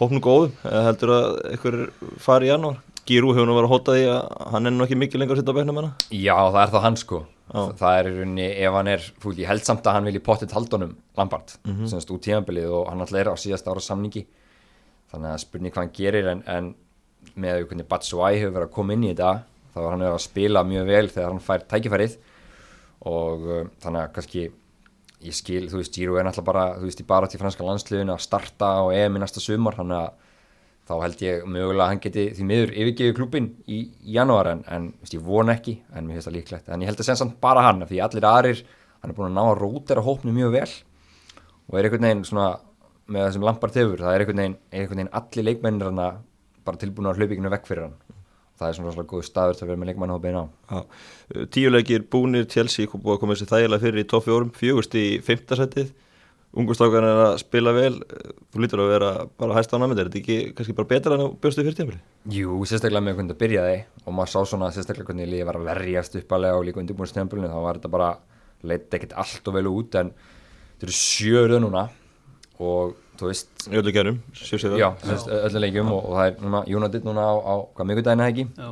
[0.00, 1.26] hópnum góðum, heldur að
[1.58, 1.76] ykkur
[2.24, 4.96] fari í janúar Gíru hefur nú verið að hóta því að hann er nú ekki
[4.96, 7.60] mikið lengur að sitta á bekknum hana já, það er þá hann sko Já.
[7.76, 10.54] það er í rauninni, ef hann er fúl, ég held samt að hann vilji pottit
[10.56, 11.90] haldunum Lampard, mm -hmm.
[11.92, 14.24] semst út tímabilið og hann alltaf er á síðasta ára samningi
[15.12, 16.74] þannig að spurning hvað hann gerir en, en
[17.36, 20.64] með hvernig Batshuayi hefur verið að koma inn í þetta þá var hann að spila
[20.64, 22.16] mjög vel þegar hann fær tækifærið
[23.04, 24.44] og uh, þannig að kannski
[25.24, 28.12] ég skil, þú veist, Giro er náttúrulega bara þú veist, í bara til franska landsliðinu
[28.14, 30.23] að starta og EM í næsta sumar, þannig að
[30.84, 33.78] þá held ég mögulega að hann geti því miður yfirgefi klubin í,
[34.16, 36.68] janúar en, en veist, ég von ekki, en mér finnst það líklegt.
[36.68, 38.60] En ég held að segja samt bara hann, því allir aðrir
[39.00, 40.70] hann er búin að ná að rótera hópnu mjög vel
[41.64, 42.48] og er einhvern veginn svona
[43.04, 46.02] með þessum lampar tefur, það er einhvern veginn, er einhvern veginn allir leikmennir hann
[46.64, 47.96] bara tilbúin að hlaupinginu vekk fyrir hann.
[48.54, 50.18] Það er svona svona góð staður til að vera með leikmenn á.
[50.22, 54.00] Beina á Já, uh, tíu leikir búnir Chelsea búið að koma þessi þægilega fyrir
[55.84, 55.88] í
[56.54, 57.94] ungustákan er að spila vel
[58.54, 61.24] þú lítur að vera bara hæst á námið er þetta ekki kannski bara betra en
[61.24, 65.10] að bjóstu fyrir tímafili Jú, sérstaklega með hvernig það byrjaði og maður sá svona sérstaklega
[65.10, 68.10] hvernig liðið var að verjast uppalega og líka undirbúin stjæmpulinu þá var þetta bara,
[68.70, 71.84] leitt ekkert allt og vel út en þetta eru sjöruð núna
[72.62, 77.06] og þú veist öllu gerum, já, sérst, öllu leikjum og, og það er núna United
[77.06, 78.46] núna á, á hvað mikulvæðina ekki?
[78.58, 78.70] Já,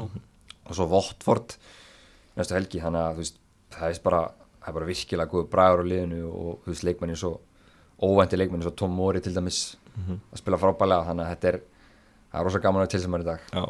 [0.63, 1.57] og svo Votford
[2.39, 3.39] næstu helgi þannig að þú veist
[3.77, 4.23] það er bara,
[4.63, 7.33] það er bara virkilega góð bragur á liðinu og þú veist leikmenni svo
[8.03, 11.61] óvænti leikmenni svo Tom Mori til dæmis að spila frábælega þannig að þetta er
[12.33, 13.43] er rosa gaman að til sem er í dag.
[13.53, 13.65] Já,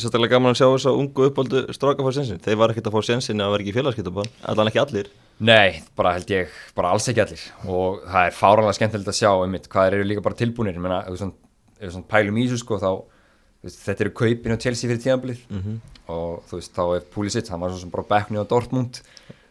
[0.00, 2.96] sérstaklega gaman að sjá þess að ungu uppáldu stráka fá sensin, þeir var ekkert að
[2.96, 5.10] fá sensin að vera ekki félagskiptabán, allan ekki allir.
[5.50, 7.44] Nei, bara held ég, bara alls ekki allir.
[7.68, 10.84] Og það er fáranlega skemmtilegt að sjá einmitt, hvað þeir eru líka bara tilbúinir ég
[10.84, 11.36] meina, ef við svona,
[11.82, 12.90] svona pælum í þessu sko, þá
[13.66, 15.44] veist, þetta eru kaupin á Chelsea fyrir tíðanblið
[16.08, 19.02] og þú veist, þá er Pulisic, hann var svo sem bara bekkni á Dortmund.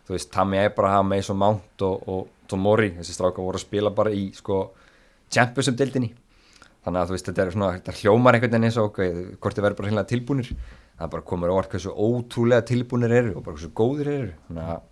[0.09, 4.13] Þú veist, Tammy Abraham, Mason Mount og, og Tomori, þessi stráka voru að spila bara
[4.15, 4.63] í sko
[5.29, 6.11] Champions um deildinni.
[6.85, 9.01] Þannig að þú veist, þetta er svona, þetta hljómar einhvern veginn eins og ok,
[9.41, 10.53] hvort þið verður bara hreinlega tilbúnir.
[10.99, 14.31] Það bara komur óvart hversu ótrúlega tilbúnir eru og bara hversu góðir eru.
[14.47, 14.87] Þannig að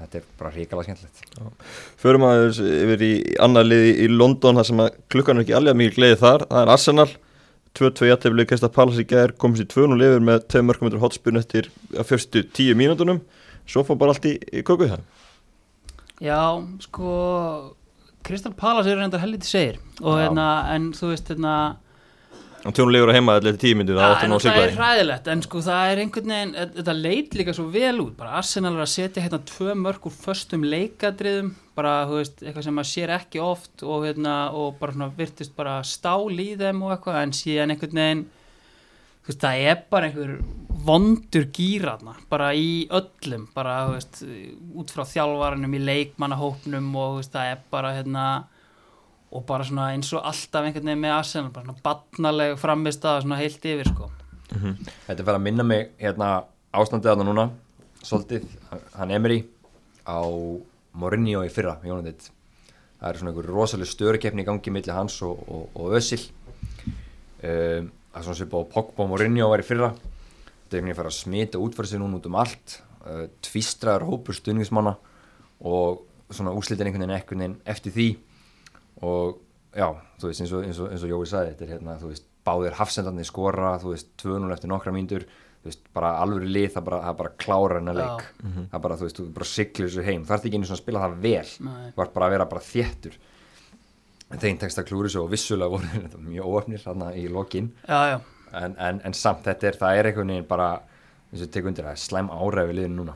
[0.00, 1.64] þetta er bara ríkala skemmtilegt.
[2.00, 3.10] Förum aðeins yfir í
[3.42, 6.62] annar liði í London þar sem að klukkan er ekki alveg mikið gleði þar, það
[6.62, 7.10] er Arsenal.
[7.78, 11.68] 2-2 jætteflið Krista Pallas í gær komst í 2-0 lifur með 2 mörgum hotspun eftir
[11.94, 13.20] að fyrstu 10 mínútonum
[13.62, 15.04] svo fór bara allt í, í kökuð það
[16.20, 16.40] Já,
[16.84, 17.12] sko
[18.22, 21.54] Kristal Palace eru reyndar helviti segir og hérna, en þú veist hérna
[22.60, 24.72] og 2-0 lifur að heima allir eftir 10 mínútur það en nú að það er
[24.72, 28.18] því hræðilegt en sko það er einhvern veginn e- þetta leit líka svo vel út
[28.18, 32.66] bara Arsenal er að setja hérna tvö mörg úr föstum leikadriðum bara þú veist eitthvað
[32.66, 36.84] sem maður sér ekki oft og hérna og bara svona virtist bara stál í þeim
[36.84, 38.26] og eitthvað en síðan einhvern veginn
[39.24, 40.36] þú veist það er bara einhver
[40.84, 47.52] vondur gýraðna bara í öllum bara veist út frá þjálfaranum í leikmannahópnum og veist það
[47.52, 48.24] er bara hérna
[49.30, 53.22] og bara svona eins og alltaf einhvern veginn með Arsenal bara svona batnaleg framist að
[53.24, 54.10] svona heilt yfir sko.
[54.50, 56.30] Þetta er fyrir að minna mig hérna
[56.74, 57.46] ástandið þarna núna
[58.02, 58.46] svolítið,
[58.96, 59.44] hann Emery
[60.08, 60.24] á
[60.98, 62.30] Mourinho í fyrra Jónandit.
[62.98, 66.24] það er svona einhver rosalega störukeppni í gangi milli hans og, og, og Özil.
[67.40, 69.92] Um, það er svona svipað á Pogba og Mourinho var í fyrra
[70.78, 74.96] að fara að smita útfæra sig núna út um allt uh, tvistraður hópur stuðningsmanna
[75.66, 78.08] og svona úslitin einhvern veginn einhvern veginn eftir því.
[79.06, 79.40] Og
[79.74, 79.88] já,
[80.20, 82.26] þú veist eins og, eins og, eins og Jói sagði, þetta er hérna, þú veist
[82.46, 85.26] báðir hafsendarnir skora, þú veist 2-0 eftir nokkra mínútur,
[85.60, 88.24] þú veist, bara alvöru lið það bara, það bara klára hennar leik.
[88.44, 90.24] Það er bara, þú veist, þú bara siglir þessu heim.
[90.28, 91.52] Það ert ekki einu svona að spila það vel.
[91.68, 91.84] Nei.
[91.96, 93.18] þú ert bara að vera bara þéttur.
[94.30, 97.72] Þeim tekst að klúri svo og vissulega voru þetta mjög óöfnir þarna í lokin.
[97.84, 98.18] Já, já,
[98.56, 100.70] en, en, en samt þetta er, það er einhvern veginn bara
[101.30, 103.14] eins og tek undir það, er slæm áræfi liðin núna.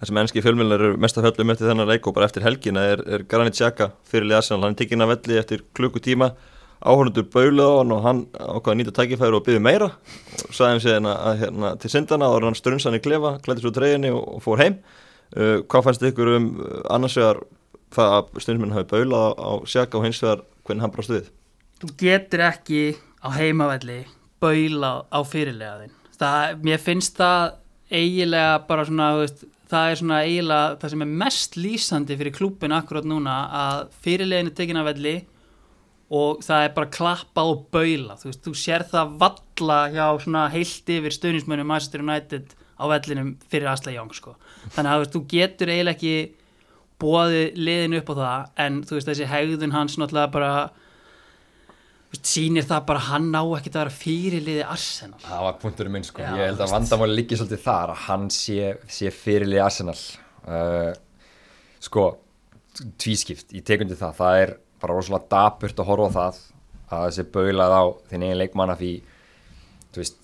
[0.00, 2.82] Það sem ennski fjölmjölar eru mest að fjöllum eftir þennan leik og bara eftir helgina
[2.90, 6.32] er, er Granit Xhaka fyrirlið Arsenal, hann er tekinn af velli eftir klukkutíma.
[6.84, 9.88] Áhörnundur bauluð á hann og hann ákvaða að nýta tækifæri og byggði meira.
[10.48, 13.72] Og sagði síðan að, að hérna, til syndana og hann strunsan í klefa, klætti svo
[13.72, 14.80] treyjunni og, og fór heim.
[15.34, 17.40] Uh, hvað fannst ykkur um uh, annars vegar
[17.94, 21.30] það að stunduminn hafi baulað á sjaka og hins vegar hvernig hann brást við
[24.44, 27.44] baulað á fyrirlega þinn það, mér finnst það
[27.94, 32.74] eiginlega bara svona, veist, það er svona eiginlega það sem er mest lýsandi fyrir klúbin
[32.76, 35.14] akkurát núna að fyrirlegin er tekin af velli
[36.14, 40.44] og það er bara klappað og baulað þú veist, þú sér það valla hjá svona
[40.52, 44.34] heilt yfir stöðnismönnum Manchester United á vellinum fyrir Asla Young sko.
[44.74, 46.16] þannig að þú veist, þú getur eiginlega ekki
[47.02, 50.52] bóðið liðin upp á það en þú veist, þessi hegðun hans náttúrulega bara
[52.20, 55.20] sýnir það bara hann ná ekkert að vera fyrirliði Arsenal.
[55.24, 58.26] Það var punkturinn minn sko, Já, ég held að vandamáli líki svolítið þar að hann
[58.34, 59.96] sé, sé fyrirlið Arsenal.
[60.44, 60.92] Uh,
[61.84, 62.04] sko,
[63.00, 66.42] tvískipt ég tek undir það, það er bara rosalega dapurt að horfa á það
[66.94, 68.92] að þessi baulað á þinn eigin leikmanna því
[69.94, 70.20] þú veist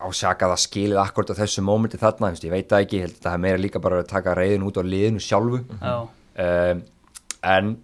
[0.00, 3.26] ásaka það skilið akkurat á þessu mómenti þarna, ég veit það ekki ég held að
[3.26, 5.60] það er meira líka bara að taka reyðin út á liðinu sjálfu.
[5.76, 5.96] Já,
[6.46, 6.82] um,
[7.50, 7.74] en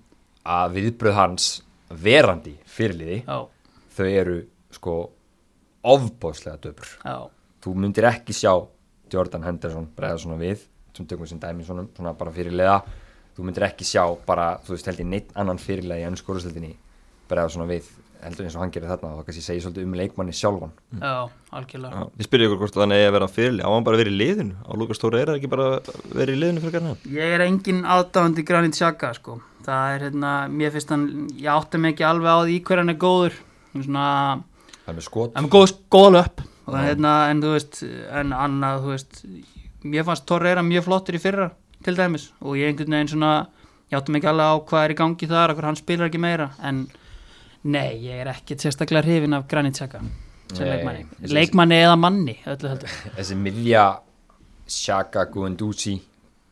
[0.46, 1.48] að viðbröð hans
[1.90, 3.38] verandi fyrirliði já,
[3.96, 4.38] þau eru
[4.74, 4.96] sko
[5.86, 6.88] ofbóðslega döpur.
[7.04, 7.16] Já,
[7.62, 8.52] þú myndir ekki sjá
[9.12, 10.64] Jordan Henderson bregða svona við
[10.96, 12.80] sem tökum sem dæmi svona, svona bara fyrirlega
[13.36, 16.72] þú myndir ekki sjá bara, þú veist held ég neitt annan fyrirlega í ennskóruðstöldinni
[17.30, 17.90] bregða svona við
[18.26, 20.72] heldur eins og hann gerir þarna og kannski segir svolítið um leikmanni sjálfan.
[21.00, 22.00] Já, algjörlega.
[22.02, 24.20] Já, ég spyrja ykkur hvort þannig eigi að vera fyrirli á hann bara verið í
[24.20, 24.56] liðinu?
[24.66, 25.68] Á Lukas Tóra er það ekki bara
[26.12, 26.98] verið í liðinu fyrir hann?
[27.16, 29.38] Ég er engin aðdáðandi Granit Xhaka sko.
[29.66, 32.92] það er hérna, mér finnst hann ég átti mig ekki alveg á því hver hann
[32.92, 33.38] er góður.
[33.72, 34.08] Hann er svona,
[34.84, 35.32] það er með skot.
[35.34, 39.20] hann er góð, góð löp og hérna, en þú veist, en annað þú veist,
[39.86, 41.50] mér fannst Torreira mjög flottur í fyrra,
[41.86, 42.30] til dæmis.
[42.42, 43.32] Og ég einhvern veginn svona,
[43.90, 46.48] ég átti mig ekki alveg á hvað er í gangi þar, hann spilar ekki meira.
[46.58, 46.86] En
[47.66, 50.02] nei, ég er ekki sérstaklega hrifin af Granit Xhaka
[50.54, 53.86] sem leikmanni, leikmanni eða manni öllu heldur, þessi miðja
[54.70, 55.96] Shaka Guendouzi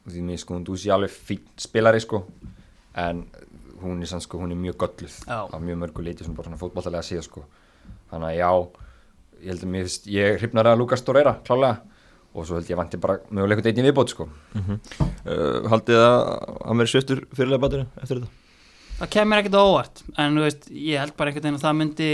[0.09, 2.25] því mér sko Guendouzi er alveg fín spilari sko
[3.01, 3.25] en
[3.85, 6.61] hún er sann sko, hún er mjög gölluð á mjög mörgu leiti svona bara svona
[6.61, 7.43] fótballtalega að síða sko.
[8.11, 8.51] Þannig að já,
[9.41, 11.83] ég held að mér finnst ég hrifnar að Lukas Torreira klálega
[12.35, 14.29] og svo held ég vanti bara möguleikur deitin viðbót sko.
[14.55, 16.17] Uh, Haldið að
[16.65, 18.44] hann verið sviftur fyrirlega batinu eftir þetta
[19.01, 22.11] það kemur ekkert óvart en veist, ég held bara einhvern veginn að það myndi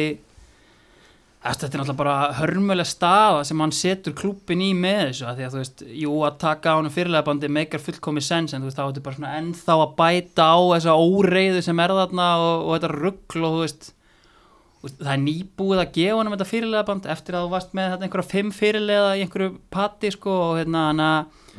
[1.41, 5.39] Eftir, þetta er náttúrulega bara hörmuleg staða sem hann setur klúppin í með þessu að
[5.39, 8.61] því að þú veist, jú að taka á hann fyrirlega bandi meikar fullkomi sens en
[8.61, 12.27] þú veist, þá ertu bara svona ennþá að bæta á þessa óreiðu sem er þarna
[12.43, 13.89] og, og þetta ruggl og þú veist
[14.81, 18.07] það er nýbúið að gefa hann þetta fyrirlega band eftir að þú varst með þetta
[18.07, 20.85] einhverja fimm fyrirlega í einhverju patti sko og hérna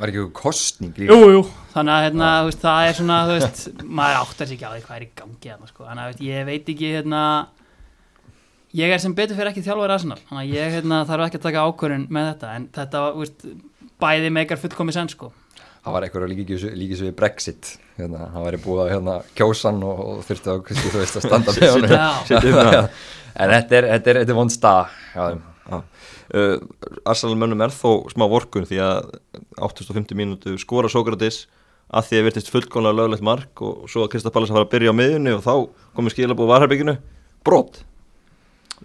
[0.02, 0.94] var ekki eitthvað kostning?
[1.06, 1.42] Jú, jú,
[1.76, 3.64] þannig að hérna, þú veist, það er svona, veist,
[4.00, 6.24] maður áttar sér ekki á því hvað er í gangi hérna, sko, þannig að veist,
[6.28, 7.24] ég veit ekki, hérna,
[8.82, 11.46] ég er sem betur fyrir ekki þjálfur Arsenal, þannig að ég, hérna, þarf ekki að
[11.48, 13.04] taka ákvörðun með þetta, en þetta,
[14.02, 15.32] bæði meikar fullkomi senn, sko.
[15.82, 17.76] Það var eitthvað líkis við Brexit.
[17.98, 21.56] Hérna, hann væri búið að hérna, kjósan og, og þurfti að, kannski, veist, að standa
[21.58, 22.92] með honum.
[23.32, 24.90] En þetta er, þetta er, þetta er vond stað
[26.36, 26.58] uh,
[27.08, 29.14] Arsenal mönnum er þó smá vorkun því að
[29.56, 31.46] 850 mínútu skora Sókratis
[31.92, 34.74] að því að virtist fullkomlega löglegt mark og svo að Krista Pallas að fara að
[34.76, 35.56] byrja á miðjunni og þá
[35.98, 36.98] komið skilabóð varherbygginu
[37.48, 37.82] brot.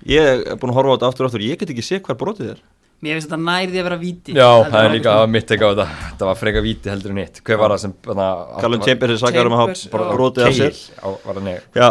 [0.06, 1.46] Ég er búin að horfa á þetta aftur og aftur.
[1.46, 2.64] Ég get ekki sé hver brotið er
[3.04, 4.32] Mér finnst þetta nærði að vera víti.
[4.32, 5.86] Já, það er líka eitthvað að mitt á þetta.
[6.16, 9.50] Það var freka víti heldur en eitt Hver var það sem Callum Chambers er sakar
[9.50, 10.78] um að hafa brotið af sér.
[11.76, 11.88] já,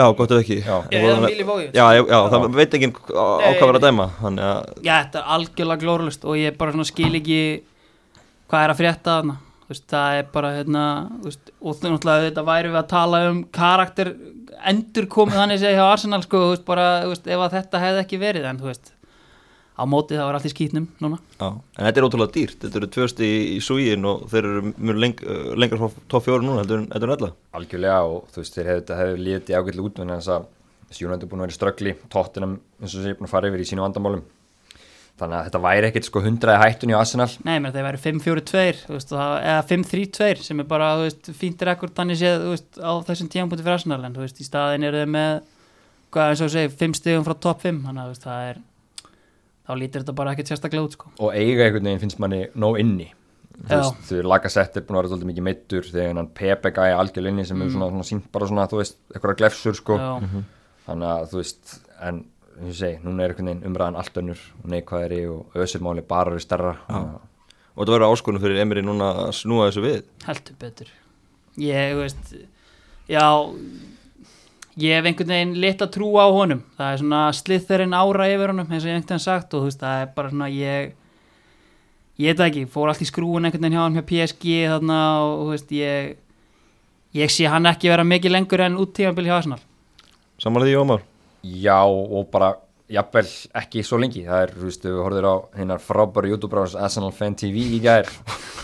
[0.00, 0.58] já, gott ef ekki.
[0.66, 6.26] Það veit ekki á hvað verið að dæma þannig að Já, þetta er algjörlega glóralust
[6.26, 7.38] og ég bara skil ekki
[8.50, 9.38] hvað er að frétta þarna.
[9.68, 10.84] Það er bara hérna
[11.20, 14.14] og þú náttúrulega þetta væri við að tala um karakter
[14.66, 17.82] endur komið þannig segja hjá Arsenal sko, þú veist, bara, þú veist, ef að þetta
[17.82, 18.90] hefði ekki verið en þú veist,
[19.78, 21.18] á móti það var allt í skýtnum núna.
[21.38, 24.62] Já, en þetta er ótrúlega dýrt, þetta eru tvöst í, í súgin og þeir eru
[24.74, 27.32] mjög leng, uh, lengra frá top fjóru núna, heldur en- heldur en alla.
[27.54, 30.48] Algjörlega og þú veist þeir hefðu þetta hefðu líðið í ágætlu út en þess að
[30.90, 31.94] þessi United er búin að vera í ströggli.
[32.10, 34.22] Tóttinam eins og sé búin að fara yfir í sínu vandamálum.
[35.18, 37.26] Þannig að þetta væri ekkit sko hundraði hættun í Arsenal.
[37.42, 41.30] Nei, menn það væri 5-4-2 þú veist, og það- eða 5-3-2 sem er bara, veist,
[41.34, 44.84] fínt rekord þannig séð, veist, á þessum tíðanbúti fyrir Arsenal en þú veist, í staðin
[44.86, 45.42] eru þau með
[46.14, 48.60] hvað eins og þú segir, 5 stigum frá top 5 þannig að það er
[49.68, 51.10] þá lítur þetta bara ekkert sérstaklega út, sko.
[51.20, 53.10] Og eiga einhvern veginn finnst manni nóg inni.
[53.68, 57.44] Þú þau lagasettir búin að vera svolítið mikið meittur þegar hann Pepe gæði algjörl inni
[57.44, 60.42] sem er svona, svona sínt bara svona, þú veist, eitthvað glefsur sko, Já,
[60.86, 61.72] þannig að þú veist
[62.08, 62.20] en
[62.58, 66.32] og ég segi, núna er einhvern veginn umræðan allt önnur og neikvæðri og ösirmáli bara
[66.32, 66.72] eru stærra.
[66.88, 67.26] Þannig að-
[67.78, 70.02] Og þetta verður áskonum fyrir Emiri núna að snúa þessu við.
[70.26, 70.88] heldur betur.
[71.58, 72.32] Ég, þú veist
[73.08, 73.26] já
[74.78, 76.62] ég hef einhvern veginn litla trú á honum.
[76.78, 79.70] Það er svona slithurinn ára yfir honum eins og ég einhvern veginn sagt og þú
[79.70, 80.94] veist, það er bara svona ég
[82.18, 85.42] ég veit ekki, fór allt í skrúin einhvern veginn hjá hann hjá PSG þarna og
[85.42, 89.60] þú veist, ég ég sé hann ekki vera mikið lengur en út tímanbili hjá Arsenal.
[90.38, 91.04] Samanlega því Ómar?
[91.42, 92.54] Já og bara
[92.92, 93.26] jafnvel
[93.60, 94.24] ekki svo lengi.
[94.26, 98.08] Það er, þú veist, við horfður á hinnar frábæru YouTube-bráðs Arsenal Fan TV í gær.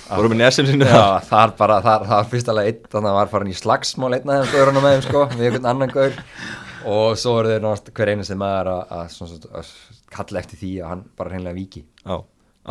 [0.09, 3.11] Vorum við sinni Já, það er bara, það er, það fyrst alveg einn þannig að
[3.11, 5.95] það var farin í slagsmál einn af þeim gaurunum með þeim sko, við einhvern annan
[5.95, 6.21] gaur.
[6.85, 9.75] Og svo eru þeir náttúrulega hver einu sem maður að, að, að
[10.15, 11.85] kalla eftir því að hann bara hreinlega víki.
[12.05, 12.19] Já,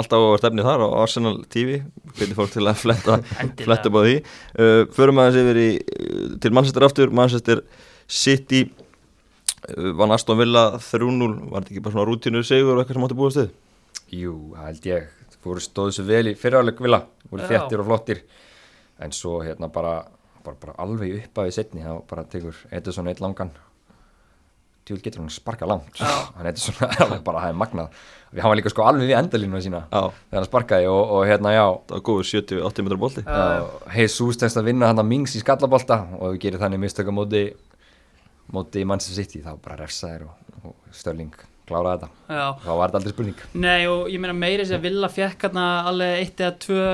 [0.02, 1.80] alltaf á stefni þar á Arsenal TV
[2.14, 3.18] hvernig fólk til að fletta
[3.66, 4.16] fletta upp á því.
[4.58, 7.66] Uh, Förum aðeins yfir í, uh, til Manchester aftur Manchester
[8.06, 8.68] City
[9.70, 13.08] uh, vann Aston Villa 3-0 var þetta ekki bara svona rútínu sigur og eitthvað sem
[13.10, 13.52] átti búið stuð
[14.14, 17.00] Jú, það held ég, þú voru stóðu svo vel í fyrirháleik vila,
[17.32, 17.50] voru Já.
[17.50, 18.20] þéttir og flottir.
[19.02, 19.94] En svo hérna bara,
[20.46, 23.50] bara, bara alveg upp að við setni þá bara tekur Edison eitt langan.
[24.86, 25.98] Tjúl getur hann sparka langt.
[25.98, 28.00] Hann Edison er alveg bara, það er magnað.
[28.34, 31.26] Við hann var líka sko alveg við endalínu sína Já, þegar hann sparkaði og, og
[31.30, 31.66] hérna já.
[31.90, 33.26] Það var góður 70-80 metrar bolti.
[33.98, 37.16] Jesus tekst að vinna hann að Mings í skallabolta og ef við gerir þannig mistöka
[37.16, 37.48] móti
[38.54, 41.34] móti Manchester City þá bara refsa þér og, og Störling
[41.68, 42.08] klára þetta.
[42.28, 43.44] Já, þá var þetta aldrei spurning.
[43.64, 46.88] Nei og ég meina meiri sem Villa fekk hérna alveg eitt eða tvö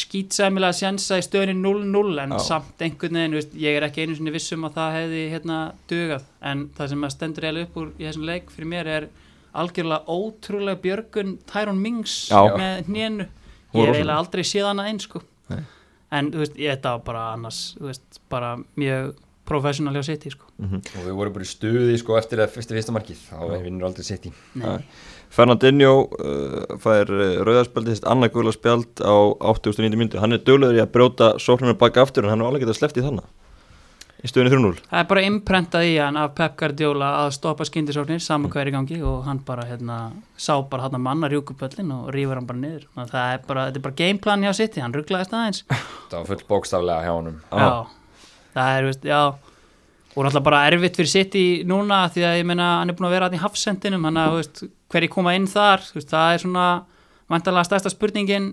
[0.00, 2.42] skýtsæmilega sjensa í stöðunni 0-0 en Já.
[2.46, 5.58] samt einhvern veginn, úst, ég er ekki einu sinni vissum að það hefði hérna
[5.90, 6.28] dugað.
[6.52, 9.08] En það sem að stendur eiginlega upp úr í þessum leik fyrir mér er
[9.60, 12.40] algjörlega ótrúlega björgun Tyrone Mings Já.
[12.54, 13.24] með var
[13.74, 15.24] ég er eiginlega aldrei séð hana einn sko.
[16.10, 19.12] En þú veist, ég þetta var bara annars veist, bara mjög
[19.50, 20.48] professional hjá City sko.
[20.62, 23.24] Og við vorum bara í stuði sko eftir það fyrsta fyrsta markið.
[23.28, 24.32] Þá vinnur aldrei City.
[24.60, 24.78] Nei.
[25.30, 29.14] Fernandinho uh, fær uh, rauðarspjaldi þess annað gula spjald á
[29.52, 32.64] 80.90 myndu hann er döglegur í að brjóta sóknarnar baka aftur en hann er alveg
[32.64, 33.28] getað sleppt í þannig
[34.20, 38.22] í stöðunni 3-0 Það er bara imprentað í hann af Pep Guardiola að stoppa skyndisóknir
[38.24, 40.00] saman er í gangi og hann bara hérna,
[40.36, 42.88] sá bara hann að manna rjúkupöllin og rýfur hann bara niður.
[42.98, 45.62] Það er bara, þetta er bara gameplan hjá City, hann rugglaðist aðeins.
[46.10, 47.40] það var full bókstaflega hjá honum.
[47.48, 47.70] Já,
[48.54, 49.20] það er, veist, já,
[50.10, 53.16] og náttúrulega bara erfitt fyrir City núna því að ég meina hann er búin að
[53.16, 56.34] vera hann í hafsendinum, hann að, þú veist, hverju koma inn þar, þú veist, það
[56.34, 56.68] er svona
[57.30, 58.52] vantarlega stærsta spurningin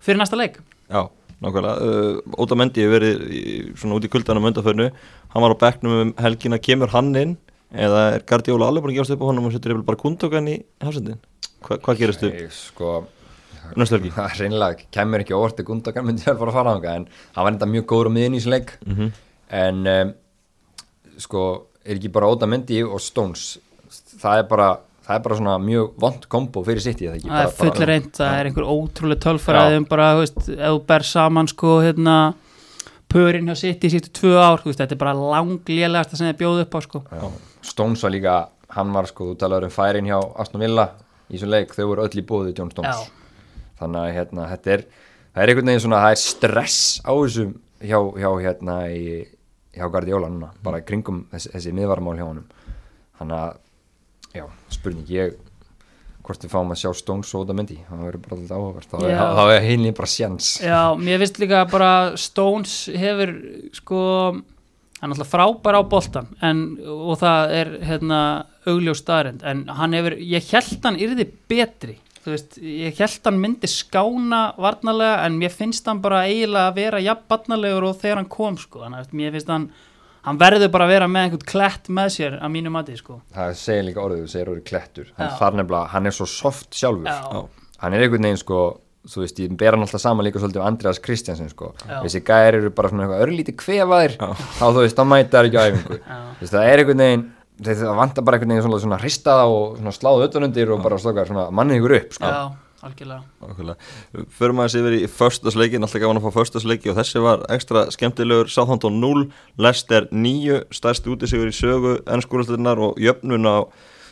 [0.00, 0.60] fyrir næsta leik.
[0.90, 1.08] Já,
[1.42, 1.76] nákvæmlega.
[1.82, 3.44] Uh, Óta Mendi hefur verið í,
[3.78, 4.90] svona út í kuldanum undanförnu.
[5.34, 6.60] Hann var á bekknum um helgina.
[6.62, 7.36] Kemur hann inn?
[7.70, 10.50] Eða er Guardiola alveg búin að gefast upp á honum og setur yfir bara kundókan
[10.50, 11.20] í hafsendin?
[11.66, 12.34] Hva, hvað gerist upp?
[12.34, 12.94] Nei, sko
[13.76, 14.12] næstu helgi?
[14.16, 17.44] það er reynilega kemur ekki orði Gundogan myndi vel bara að fara þangað en hann
[17.46, 18.76] var enda mjög góður á miðin í þessu leik.
[18.86, 19.10] Mhm.
[19.50, 20.12] en um,
[21.18, 21.46] sko
[21.84, 23.58] er ekki bara Óta Mendi og Stones
[24.20, 24.68] það er bara
[25.10, 28.12] það er bara svona mjög vond kombo fyrir sitt í það það er full reynd,
[28.14, 32.16] það er einhver ótrúlega tölfræði um bara, þú veist, ef þú ber saman sko, hérna
[33.10, 36.66] pörin hjá sitt í sýttu tvö ár, veist, þetta er bara langlélegast sem þið bjóðu
[36.66, 37.02] upp á, sko.
[37.10, 37.24] Já,
[37.72, 38.36] Stones var líka,
[38.76, 40.86] hann var sko, þú talaður um færin hjá Aston Villa
[41.26, 43.02] í þessum leik, þau voru öll í bóði John Stones.
[43.02, 43.19] Já.
[43.80, 44.86] Þannig að hérna, þetta er
[45.34, 49.04] það er einhvern veginn svona, það er stress á þessum hjá, hjá hérna í,
[49.76, 52.48] hjá Guardiola núna, bara í kringum þessi, þessi miðvarmál hjá honum.
[53.20, 53.56] Þannig að,
[54.36, 55.38] já, spurning ég
[56.30, 58.90] hvort við fáum að sjá Stones og Otamendi, það verður bara alltaf áhugavert.
[58.90, 59.22] Þá er, Já.
[59.38, 63.32] þá er hinni bara sjans Já, mér finnst líka bara Stones hefur
[63.74, 64.02] sko
[65.00, 68.20] hann er alltaf frábær á boltan en, og það er hérna
[68.68, 73.38] augljós staðarind en hann hefur, ég held hann yrði betri þú veist, ég held hann
[73.40, 78.20] myndi skána varnarlega en mér finnst hann bara eiginlega að vera jafn barnalegur og þegar
[78.20, 79.70] hann kom sko, þannig að mér finnst hann
[80.26, 83.22] hann verður bara að vera með einhvern klett með sér að mínu mati sko.
[83.32, 85.06] Það segir líka orðið, þú segir orðið klettur.
[85.16, 87.08] Hann þar nefnilega, hann er svo soft sjálfur.
[87.08, 87.46] Já.
[87.80, 88.60] hann er einhvern veginn sko
[89.08, 92.02] þú veist, ég ber hann alltaf saman líka svolítið á Andreas Kristjansen sko, Já.
[92.04, 95.56] þessi gæri eru bara svona eitthvað örlítið kvefaðir, þá þú veist, þá mæta það ekki
[95.56, 96.18] á æfingu, Já.
[96.36, 97.24] þú veist, það er einhvern veginn
[97.64, 101.46] það vantar bara einhvern veginn svona, svona hristaða og svona sláðu utanundir og bara svona
[101.54, 102.30] mannið ykkur upp, sko.
[102.32, 102.40] Já,
[102.88, 103.20] algjörlega.
[103.44, 103.90] Nákvæmlega.
[104.38, 108.48] Förum aðeins yfir í förstasleikin, alltaf gaman að fá förstasleiki og þessi var ekstra skemmtilegur.
[108.52, 109.26] Southampton 0,
[109.60, 113.56] Leicester 9 stærsti útisigur í sögu ennskúrastöðunar og jöfnun á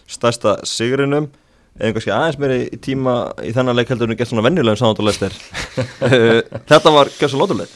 [0.08, 1.30] stærsta sigrinum.
[1.78, 3.12] Eða kannski aðeins meiri í tíma
[3.46, 5.32] í þennan leik heldur en gett svona venjulegum Southampton Leicester.
[6.08, 7.70] Eh, Þetta var gæsa lótuleg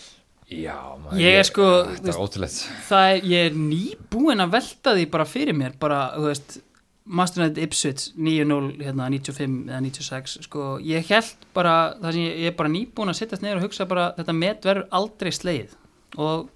[0.53, 5.07] Já, maður, Ég er sko, þetta veist- það er, ég er nýbúinn að velta því
[5.11, 6.61] bara fyrir mér, bara, þú veist
[7.05, 12.37] Master United Ipswich 9-0 hérna 95 eða 96 sko, ég held bara, það sem ég,
[12.45, 15.75] ég er bara nýbúinn að sittast neyður og hugsa bara þetta met verður aldrei sleið
[16.17, 16.49] og,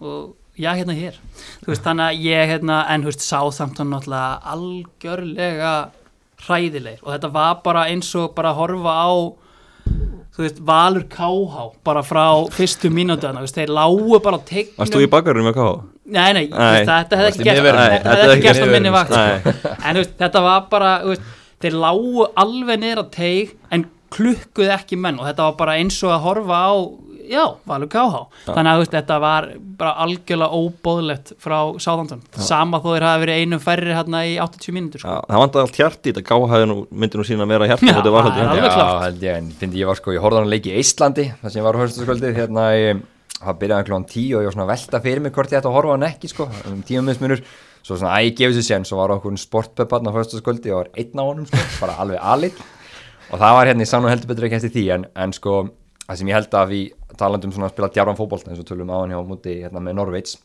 [0.00, 1.14] og já, hérna hér.
[1.62, 5.72] Þú veist, þannig að ég, hérna, en þú veist Southampton náttúrulega algjörlega
[6.46, 7.00] hræðilegir.
[7.04, 9.10] Og þetta var bara eins og bara að horfa á
[10.38, 12.24] þú veist, Valur KH bara frá
[12.54, 12.90] fyrstu
[13.42, 15.72] veist, þeir lágu bara tegnum Varst þú í bakgarinn með K.A.?
[16.08, 16.84] Nei, nei, Nei.
[16.86, 17.44] þetta hefði ekki?
[17.44, 19.74] Nei, Þetta hefði ekki gerst á minni vakt sko.
[19.90, 21.26] En veist, þetta var bara veist,
[21.58, 25.98] Þeir lágu alveg niður á teig En klukkuð ekki menn og þetta var bara eins
[26.06, 26.72] og að horfa á
[27.30, 29.48] já, Valur KH þannig að veist, þetta var
[29.80, 34.74] bara algjörlega óbóðlegt frá Sáðantón sama þó þeir hafa verið einum færri hérna í 80
[34.76, 35.12] mínútur sko.
[35.18, 36.64] Já, það vantar allt hjarti í þetta.
[36.68, 39.04] Nú myndi nú sína meira hjarti Já, þetta var það er alveg Já, klárt.
[39.04, 41.60] held ég, en fyndi ég var sko, ég horfði hann leik í Íslandi þar sem
[41.60, 42.88] ég var á höfstaskvöldið hérna í,
[43.38, 45.70] það byrjaði klón 10 og ég var svona að velta fyrir mig hvort ég ætti
[45.70, 47.42] að horfa hann ekki sko, um tíma mismunur
[47.86, 50.90] svo svona að ég gefið sér sen, svo var okkur sportpepparn á höfstaskvöldi og var
[50.98, 52.58] einn á honum sko, bara alveg alit
[53.30, 55.54] og það var hérna í sann og heldur betur ekki eftir því en, en sko,
[56.08, 58.92] það sem ég held að við talandum svona að spila djarfan fótbolt eins og tölum
[58.92, 60.38] á hann hjá múti hérna með Norveits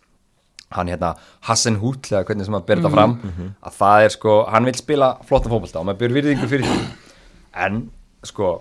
[0.73, 1.13] hann hérna
[1.47, 3.15] Hassen Hút eða hvernig sem að byrja þetta fram
[3.61, 6.85] að það er sko, hann vil spila flotta fótbolta og maður byrja virðingu fyrir því.
[7.65, 7.83] En
[8.25, 8.53] sko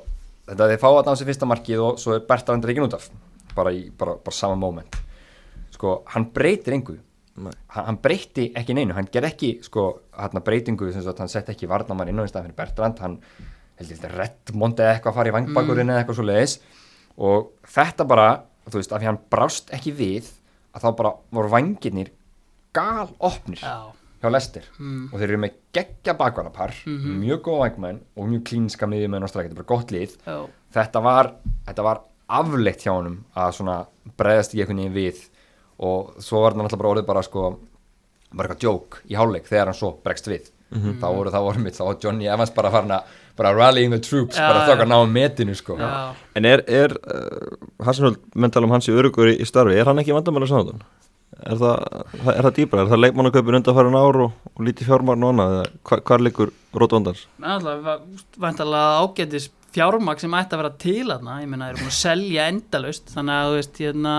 [0.49, 3.09] þetta þeir fá að sér fyrsta markið og svo er Bertrand reikin út af
[3.57, 5.01] bara í bara, bara sama moment.
[5.73, 6.99] Sko, hann breytir engu.
[7.33, 7.53] Nei.
[7.73, 11.49] hann, hann breyti ekki neinu, hann ger ekki sko, hérna breytingu, sem sagt, hann sett
[11.49, 13.15] ekki varnamann inn á staðan fyrir Bertrand, hann
[13.79, 16.59] held ég Redmond eða eitthvað að fara í vangbakurinn eða eitthvað svo leiðis
[17.19, 18.29] og þetta bara,
[18.69, 20.31] þú veist, af því hann brást ekki við
[20.73, 22.13] að þá bara voru vangirnir
[22.73, 23.93] gal opnir já,
[24.23, 24.65] hjá Lester
[25.13, 29.51] og þeir eru með geggja bakvarapar mjög góð vængmenn og mjög klínska miðjumenn og stræk,
[29.51, 30.17] þetta er bara gott lið.
[30.27, 30.39] Já,
[30.73, 31.33] þetta var,
[31.67, 32.01] þetta var
[32.33, 33.77] afleitt hjá honum að svona
[34.17, 35.21] bregðast í einhvern veginn við.
[35.83, 37.43] Og svo var þetta náttúrulega bara orðið bara sko
[38.33, 40.49] bara eitthvað djók í hálfleik þegar hann svo bregst við.
[40.73, 44.01] Þá voru það voru mitt, þá var Johnny Evans bara farin að bara rallying the
[44.03, 45.93] troops, Já, bara þokkar ná metinu sko já.
[46.37, 47.55] En er, er uh,
[47.87, 50.85] Hassanhöld mental um hans í örugur í, starfi, er hann ekki vandamæla sáðan?
[51.43, 52.85] Er það, það, er það dýbra?
[52.85, 55.57] Er það leikmannaköpur undanfærin ár og, og lítið fjármarn og annað?
[55.57, 57.25] eða Hva, hvar liggur rót vandans?
[57.41, 61.99] Væntalega ágætis fjármag sem ætti að vera til aðna, ég meina, þeir eru búin að
[61.99, 64.15] selja endalaust, þannig að þú veist, hérna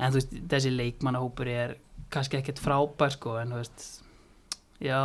[0.00, 1.74] en þú veist, þessi leikmannahópur er
[2.10, 3.86] kannski ekkert frábær, sko, en þú veist
[4.82, 5.00] já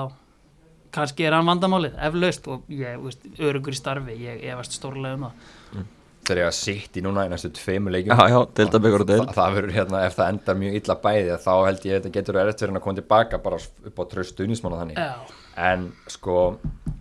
[0.95, 5.27] kannski er hann vandamálið, eflaust og ég, veist, örugur í starfi, ég efast stórlega um
[5.27, 5.85] það.
[6.25, 9.09] Þegar ég að sitt í núna í næstu tveimu leikjum Já, já, deilda byggur og
[9.11, 11.99] deil Þa, það verður hérna, ef það endar mjög illa bæði þá held ég að
[11.99, 14.97] þetta getur erfitt fyrir að koma tilbaka bara upp á tröst stuðnismann og þannig.
[14.97, 15.37] Já,
[15.67, 16.39] en sko,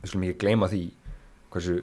[0.03, 0.83] við skulum ekki gleyma því
[1.55, 1.79] hversu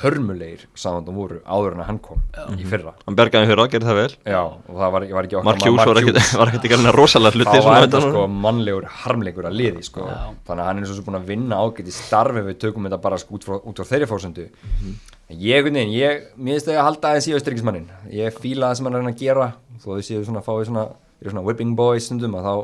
[0.00, 2.20] hörmulegir samandum voru áður en að hann kom
[2.58, 2.92] í fyrra.
[3.06, 4.14] Hann bergaði fyrir að gera það vel.
[4.34, 6.96] Já, og það var, var ekki okkar Mark Hughes var ekkert var ekkert ekki alveg
[6.98, 10.06] rosalega hluti þá svona var þetta sko mannlegur harmleikur að liði sko.
[10.48, 12.88] Þannig að hann er eins og svo búin að vinna ágætt í starfi við tökum
[12.88, 14.96] þetta bara sko út frá, út frá þeirri fórsendu Mhm.
[15.30, 18.94] en ég, nein, ég, það að halda aðeins í austryggismannin ég fíla það sem hann
[18.94, 19.46] er að að gera
[19.80, 20.84] þó þau séu svona, fáið svona,
[21.22, 22.54] eru svona whipping boys stundum að þá,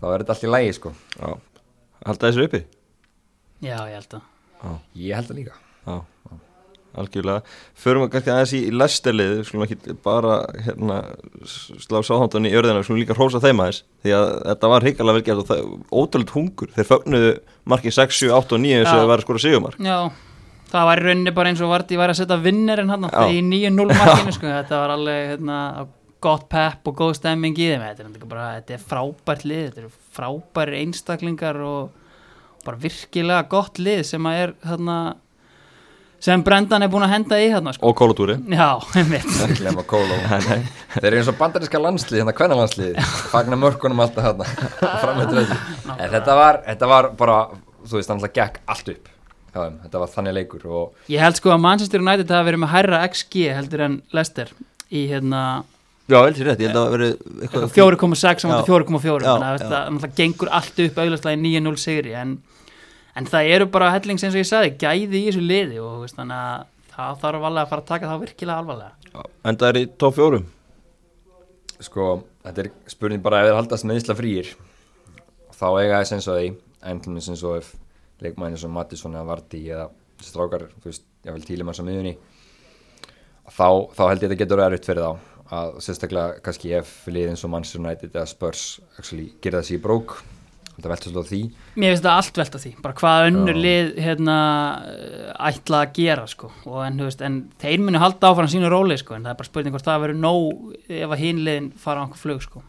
[0.00, 0.92] þá er þetta allt í lægi sko.
[1.20, 1.30] Já,
[2.06, 2.60] halda þessu uppi?
[3.62, 4.22] Já, ég held að
[4.96, 5.54] ég held það líka.
[5.86, 5.96] Já,
[7.02, 7.42] algjörlega.
[7.82, 10.36] Förum við kannski aðeins í, lestelið Við skulum ekki bara
[10.66, 10.98] hérna,
[11.46, 15.18] slá sáþáttan í örðina Við skulum líka hrósa þeim aðeins Því að þetta var hrikalega
[15.18, 16.72] vel gert og það ótrúlega hungur.
[16.76, 17.34] Þeir fögnuðu
[17.72, 19.00] markið 6, 7, 8 og 9 eins og Já.
[19.02, 19.98] það var að skora sigumark Já,
[20.72, 23.86] það var í rauninni bara eins og Vardí var að setja vinnerinn hann í 9-0
[23.92, 24.50] markinu sko.
[24.50, 25.60] þetta var alveg hérna,
[26.26, 27.84] gott pepp og góð stemming í þeim.
[27.84, 32.02] Þetta bara, þetta er frábært lið þetta eru frábæri einstaklingar og
[32.66, 34.96] bara virkilega gott lið sem að er hérna,
[36.26, 37.86] sem Brendan er búin að henda í hérna, sko.
[37.86, 38.68] Og kólatúri Já,
[40.96, 42.98] Þeir eru eins og bandaríska landslið, hérna kvennalandslið
[43.30, 44.46] Fagna mörkunum alltaf hérna
[46.16, 47.36] þetta var, þetta var bara,
[47.86, 49.12] þú veist, þannig að gekk allt upp
[49.56, 49.78] þeim.
[49.84, 53.00] Þetta var þannig leikur og Ég held sko að Manchester United hafa verið með hærra
[53.08, 54.52] XG heldur en Leicester
[54.90, 55.42] í hérna
[56.06, 58.68] Já, vel sér rétt, ég held að það verið eitthvað 4,6 á móti Já.
[58.70, 62.36] 4,4 Já, þannig að náttúrulega gengur allt upp auðvitað í 9-0 sigri en,
[63.16, 66.18] en það eru bara hellings eins og ég sagði gæði í þessu liði og veist,
[66.18, 69.26] þannig að það þarf alveg að fara að taka það virkilega alvarlega.
[69.44, 70.42] En það er í top 4
[71.84, 72.06] sko,
[72.44, 74.54] þetta er spurning bara ef þeir haldast meðisla frýir
[75.56, 76.48] þá eiga þess eins og því
[76.86, 77.72] en til dæmis eins og ef
[78.24, 79.88] leikmæni sem Mattisson eða Vardí eða
[80.24, 82.14] strákar, þú veist, ég vil tíla maður sem miðunni
[83.52, 87.38] þá, þá held ég að þetta getur erfitt fyrir þá að sérstaklega kannski ef liðin
[87.38, 88.64] svo Manchester United eða Spurs
[88.96, 90.16] actually gera þessi í brók
[90.76, 91.40] þetta veltur svolítið á því.
[91.76, 94.38] Mér finnst það allt velta því, bara hvað önnur lið hérna,
[94.92, 96.50] eh, ætla að gera sko.
[96.66, 99.14] og en, veist, en þeir munu halda áfram sínu róli sko.
[99.14, 102.04] en það er bara spurning hvort það verður nóg ef að hinn liðin fara á
[102.04, 102.62] einhver flug sko.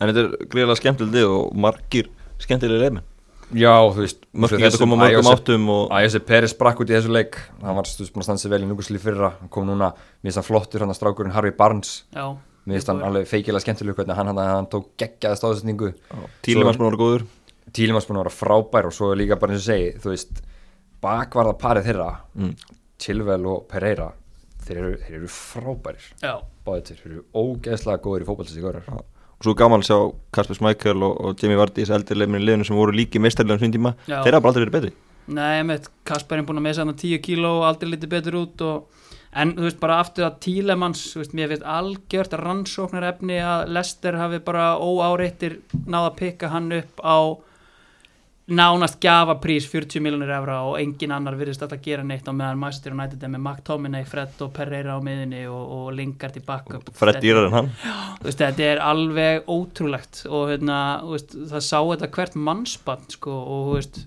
[0.00, 2.08] En þetta er greiðlega skemmtileg og margir
[2.40, 3.02] skemmtilega leifin
[3.50, 7.10] Já, þú veist Mörkin getur koma mörgum áttum og Ægjósi Peris brakk út í þessu
[7.10, 7.38] leik.
[7.64, 9.32] Hann var stúst búin að standa sig vel í núgusli fyrra.
[9.40, 9.90] Hann kom núna,
[10.22, 12.04] mér finnst hann flottur hann að strákurinn Harvey Barnes.
[12.14, 12.36] Já,
[12.70, 14.92] Mér finnst hann alveg feikilega skemmtileg hvernig hann, hann, hann tók
[16.46, 17.26] Tílimans búin að vera góður.
[18.20, 20.42] Að vera frábær og svo er líka bara eins og segi þú veist,
[21.02, 22.54] bakvarða parið þeirra Mm.
[23.00, 24.10] Chilwell og Pereira
[24.66, 26.10] þeir eru, þeir eru frábærir.
[26.22, 26.34] Já,
[26.66, 28.80] báðið til, þeir eru ógeðslega góðir í fótballtins í góðar
[29.40, 29.98] Og svo gaman að sjá
[30.36, 33.62] Kasper Smækjál og, og Jamie Vardy þessi eldri leifminni liðinu sem voru líki meistarlega um
[33.64, 33.94] sín tíma.
[34.04, 34.18] Já.
[34.20, 34.90] Þeir hafa bara aldrei verið betri.
[35.30, 35.54] Nei,
[36.04, 38.99] Kasper er búin að missa hann 10 kíló og aldrei litið betur út og,
[39.30, 43.68] en þú veist bara aftur að Tílemanns þú veist, mér finnst algjört rannsóknar efni að
[43.76, 47.18] Lester hafi bara óáreittir náða að pikka hann upp á
[48.50, 52.58] nánast gafaprís 40 miljonir evra og engin annar virðist alltaf að gera neitt á meðan
[52.58, 56.90] Manchester United er með McTominay, Fred og Pereira á miðunni og, og Lingard í backup.
[56.98, 57.70] Fred dýrar en hann?
[58.24, 63.68] Veist, þetta er alveg ótrúlegt og hérna, veist, það sá þetta hvert mannspann sko, og
[63.68, 64.02] þú veist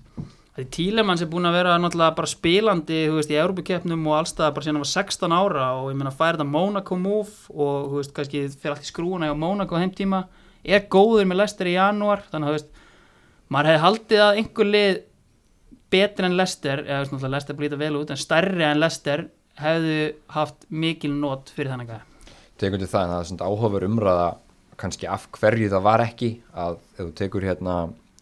[0.54, 4.52] því Tílemanns er búin að vera náttúrulega bara spilandi þú veist, í Európa-keppnum og allstað
[4.54, 7.98] bara síðan hann var 16 ára og ég meina færi þetta Monaco move og þú
[7.98, 10.24] veist, kannski fyrir allt í skrúuna á Monaco heimtíma,
[10.62, 12.80] er góður með Lester í janúar, þannig að þú veist
[13.50, 15.02] maður hefði haldið að einhver lið
[15.94, 19.26] betri en Lester eða þú veist, náttúrulega Lester blítið vel út, en stærri en Lester
[19.58, 19.98] hefðu
[20.34, 22.10] haft mikil nót fyrir þannig að
[22.62, 24.26] tekur til það en það er svona áhugaver umræða
[24.78, 27.76] kannski af hverju það var ekki að ef þú tekur hérna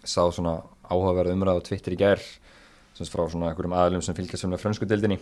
[0.05, 0.59] sá svona
[0.93, 2.23] áhugaverð umræða á Twitter í gær
[2.93, 5.19] sem frá svona einhverjum aðlum sem fylgjast sem með frönsku dildinni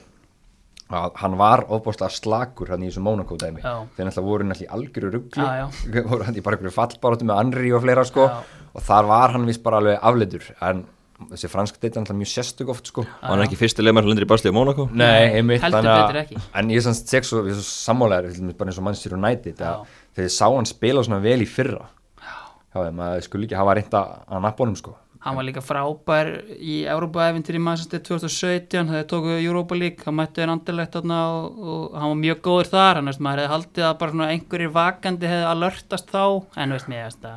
[0.90, 3.74] að hann var ofbáslega slakur hann í þessu Monaco dæmi Já.
[3.94, 6.06] þeir náttúrulega voru náttúrulega í algjöru ruggli Já, já.
[6.10, 8.40] voru hann í bara einhverju fallbáratu með Anri og fleira sko Já.
[8.74, 10.82] og þar var hann vist bara alveg afleitur en
[11.30, 14.08] þessi fransk deild er náttúrulega mjög sérstök oft sko og hann er ekki fyrsti leimar
[14.08, 16.42] lendir í basli á Mónaco Nei, einmitt Heldur þannig að- betur ekki.
[16.58, 19.68] En ég er ég er svo sammálegar bara eins og Manchester United Já.
[19.70, 21.86] að þegar ég sá hann spila svona vel í fyrra
[22.18, 26.30] Já, þeim að skul ekki hafa reynda að nappa honum sko Hann var líka frábær
[26.56, 31.58] í Európa-eventyr í Manchester 2017 þegar tóku Europa League, hann mættu þeir andilegt þarna og,
[31.60, 35.28] og hann var mjög góður þar hann veist, maður hefði haldið að bara einhverjir vakandi
[35.28, 36.24] hefði alertast þá,
[36.56, 37.34] en veist mér þetta,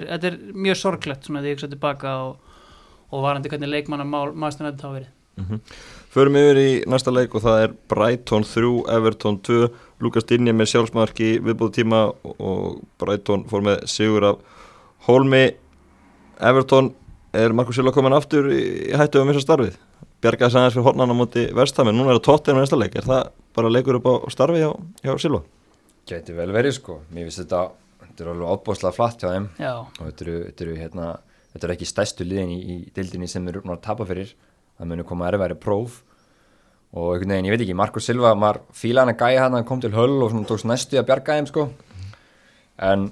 [0.00, 2.56] er, er mjög sorglegt svona því ég hugsa tilbaka og,
[3.12, 5.12] og varandi hvernig leikmannar maður þá verið.
[6.16, 9.66] Förum yfir í næsta leik og það er Brighton 3, Everton 2
[10.00, 14.40] Lukas Dinje með sjálfsmarki viðbúðu tíma og Brighton fór með sigur af
[15.04, 15.50] Holmi.
[16.40, 16.94] Everton
[17.42, 19.80] er Markus Silva komin aftur í hættu um þessar starfið?
[20.24, 22.96] Bjargaði sæðans fyrir hornan á móti vestam en núna er það tóttir með næsta leik.
[22.96, 24.70] Er það bara leikur upp á starfi hjá,
[25.04, 25.42] hjá Silva?
[26.06, 27.66] Gæti vel verið sko, mér finnst þetta
[28.16, 29.46] þetta er alveg ábúðslega flatt hjá þeim.
[29.60, 31.08] Já, og þetta eru, þetta eru, hérna,
[31.52, 34.32] þetta eru ekki stærstu liðin í, í dildinni sem eru að tapa fyrir.
[34.76, 36.00] Það munu koma erfæri próf.
[36.96, 39.68] Og einhvern veginn, ég veit ekki, Marko Silva maður fíla hann að gæja hann, hann
[39.68, 41.66] kom til höll og svona tókst næstu að bjarga þeim sko.
[42.86, 43.08] En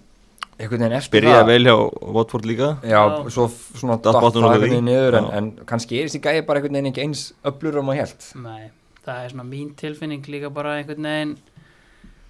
[0.58, 1.76] einhvern veginn eftir Byrjaði vel hjá
[2.18, 2.70] Watford líka.
[2.82, 3.30] Já, Já.
[3.34, 6.78] svo svona Datt það einhvern veginn niður en, en kannski er þessi gæði bara einhvern
[6.78, 8.70] veginn ekki eins öflur um að helt nei,
[9.06, 11.34] það er svona mín tilfinning líka bara einhvern veginn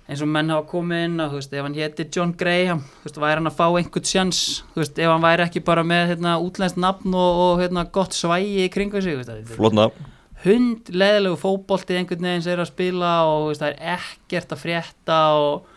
[0.05, 3.07] eins og menn hafa komið inn að þú veist, ef hann héti John Graham þú
[3.07, 4.41] veist, væri hann að fá einhvern sjans
[4.75, 8.17] þú veist, ef hann væri ekki bara með hérna, útlenskt nafn og, og hérna, gott
[8.17, 9.89] svægi í kringu sig, þú veist, flotna
[10.45, 14.53] hund leðilegu fótbolti einhvern veginn sem er að spila og þú veist, það er ekkert
[14.53, 15.71] að frétta og,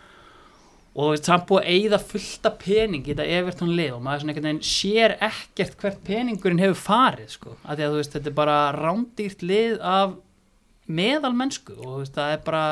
[0.98, 4.48] og samt búið að eyða fullta pening í þetta Everton lið og maður svona einhvern
[4.48, 8.38] veginn sér ekkert hvert peningurinn hefur farið sko, af því að þú veist, þetta er
[8.40, 10.16] bara rándýrt lið af
[10.88, 12.64] meðal mennsku og veist, það er bara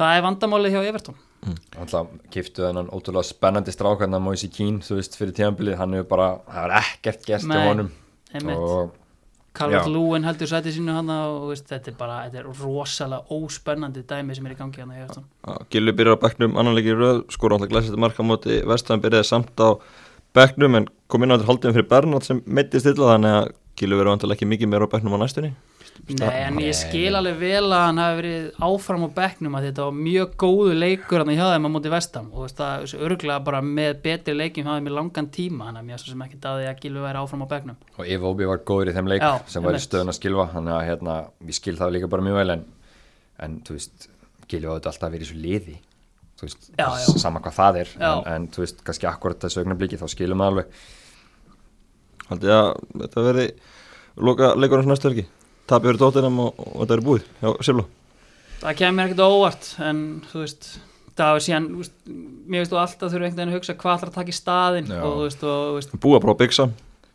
[0.00, 1.18] það er vandamálið hjá Everton.
[1.80, 5.96] Alltaf kiftu þennan ótrúlega spennandi strák hann að Moise Keane, þú veist, fyrir tíðanbilið hann
[5.96, 7.92] hefur bara, það er ekkert Nei, hjá honum.
[8.56, 8.96] og
[9.58, 9.82] Já.
[9.90, 14.36] Lúin heldur sæti sínu hann og veist, þetta er bara, þetta er rosalega óspennandi dæmi
[14.36, 15.26] sem er í gangi hann Everton
[15.74, 19.58] Gilvi byrjar á bekknum annanleiki röð skor alltaf glæsið marka á móti vestam byrjaði samt
[19.58, 19.74] á
[20.38, 23.98] bekknum en kom inn á þetta haldum fyrir Bernhard sem meittist illa þannig að Gilvi
[23.98, 25.52] verður vantilega ekki mikið meira á bekknum á næstunni
[26.08, 29.84] Nei, en ég skil alveg vel að hann hafi verið áfram á bekknum að þetta
[29.86, 33.60] var mjög góðu leikur hann hjá þeim á móti vestam og það er örgulega bara
[33.62, 36.66] með betri leikjum hjá þeim í langan tíma hann er mjög svo sem ekki daði
[36.70, 37.78] að Gilvi væri áfram á bekknum.
[37.98, 40.46] Og Eva Obi var góður í þeim leik Já, sem var í stöðun að skilfa
[40.54, 42.64] þannig að hérna, við skil það líka bara mjög vel en,
[43.46, 44.08] en þú veist,
[44.50, 45.76] Gilvi áður alltaf verið í svo liði.
[46.40, 47.10] Þú veist, Já, já.
[47.20, 50.48] sama hvað það er en, en þú veist, kannski akkurat þessu augnabliki þá skilum við
[50.50, 50.80] alveg.
[52.30, 52.70] Haldið að
[53.04, 53.44] þetta verði
[54.20, 55.26] loka leikurinn næstu helgi
[55.70, 57.86] tapir fyrir tóttinam og, og þetta er búið hjá Silva
[58.60, 60.70] það kemur ekkert á óvart en þú veist
[61.20, 64.12] það var síðan, veist, mér veist þú alltaf þurfa einhvern veginn að hugsa hvað ætlar
[64.12, 65.02] að taka í staðinn Já.
[65.04, 66.66] og veist, og, búið að prófa byggsa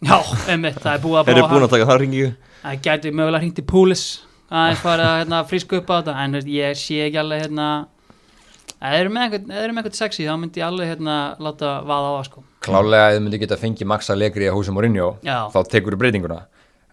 [0.06, 0.18] já,
[0.52, 2.30] einmitt, það er búið að er prófa búin að taka það ringi
[2.62, 4.06] það gæti mögulega hringt í púlis
[4.46, 7.70] aðeins farið að hérna, frísku upp á þetta en veist, ég sé ekki alveg hérna
[8.86, 12.14] þeir eru með þeir eru einhvern sexy þá myndi ég alveg hérna láta vaða á
[12.18, 12.44] það sko.
[12.66, 15.48] Klálega ef þið myndi geta fengið Maxa Legri að húsum Mourinho Já.
[15.54, 16.42] þá tekur þú breytinguna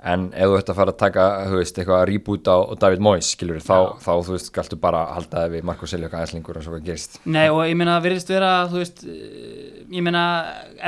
[0.05, 3.03] en ef þú ert að fara að taka þú veist, eitthvað að reboot á David
[3.07, 6.59] Moyes skilur þá, þá þú veist, galtu bara að halda það við Marko eitthvað aðeinslingur
[6.59, 7.19] og svo hvað gerist.
[7.25, 10.25] Nei og ég meina virðist vera þú veist, eh, ég meina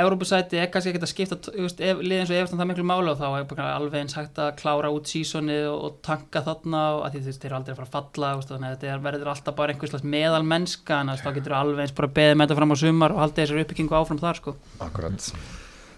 [0.03, 3.11] Európusæti er kannski ekkert að skipta þú veist, ef, liðin svo eftir það miklu máli
[3.13, 6.83] og þá er bara alveg eins hægt að klára út sísoni og, og tanka þarna
[6.97, 8.75] og að því þú veist, þeir eru aldrei að fara að falla veist, þannig að
[8.75, 12.11] þetta er- verður alltaf bara einhvers slags meðal mennska en þá getur alveg eins bara
[12.19, 14.55] beðið með þetta fram á sumar og haldið þessar uppbyggingu áfram þar sko.
[14.83, 15.29] Akkurat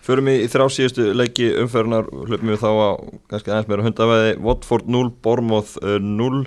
[0.08, 2.90] Förum í, í þrjá síðustu leiki umferðunar hlupum við þá á
[3.34, 4.34] kannski aðeins meira hundavæði.
[4.46, 6.46] Watford 0, Bournemouth uh, 0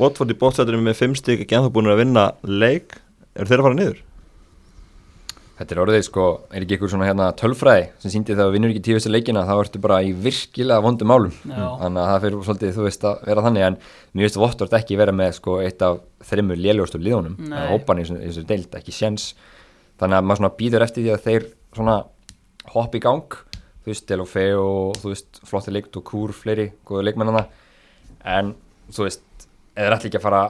[0.00, 2.98] Watford í bótsættunum með 5 stík ekki ennþá búin að vinna leik.
[3.36, 4.02] Er þeir að fara niður?
[5.56, 8.72] Þetta er orðið sko, er ekki einhver svona hérna tölfræði sem síndi þegar við vinnur
[8.74, 11.32] ekki tíu þessu leikina þá ertu bara í virkilega vondum málum.
[11.48, 11.62] Já.
[11.80, 13.78] þannig að það fyrir svolítið þú veist að vera þannig en
[14.12, 17.38] mér veist Vottort ekki vera með sko eitt af þreymur léljóðstur liðunum.
[17.72, 19.30] Hópan í þessu- deild, ekki sjens
[19.96, 21.96] þannig að maður svona býður eftir því að þeir svona
[22.74, 23.38] hopp í gang
[23.86, 27.46] þú veist, Delofeu og þú veist flotti leikt og Kúr, fleiri, góðu leikmennana
[28.26, 28.54] en
[28.90, 29.46] þú veist
[29.76, 30.44] eða allir ekki að fara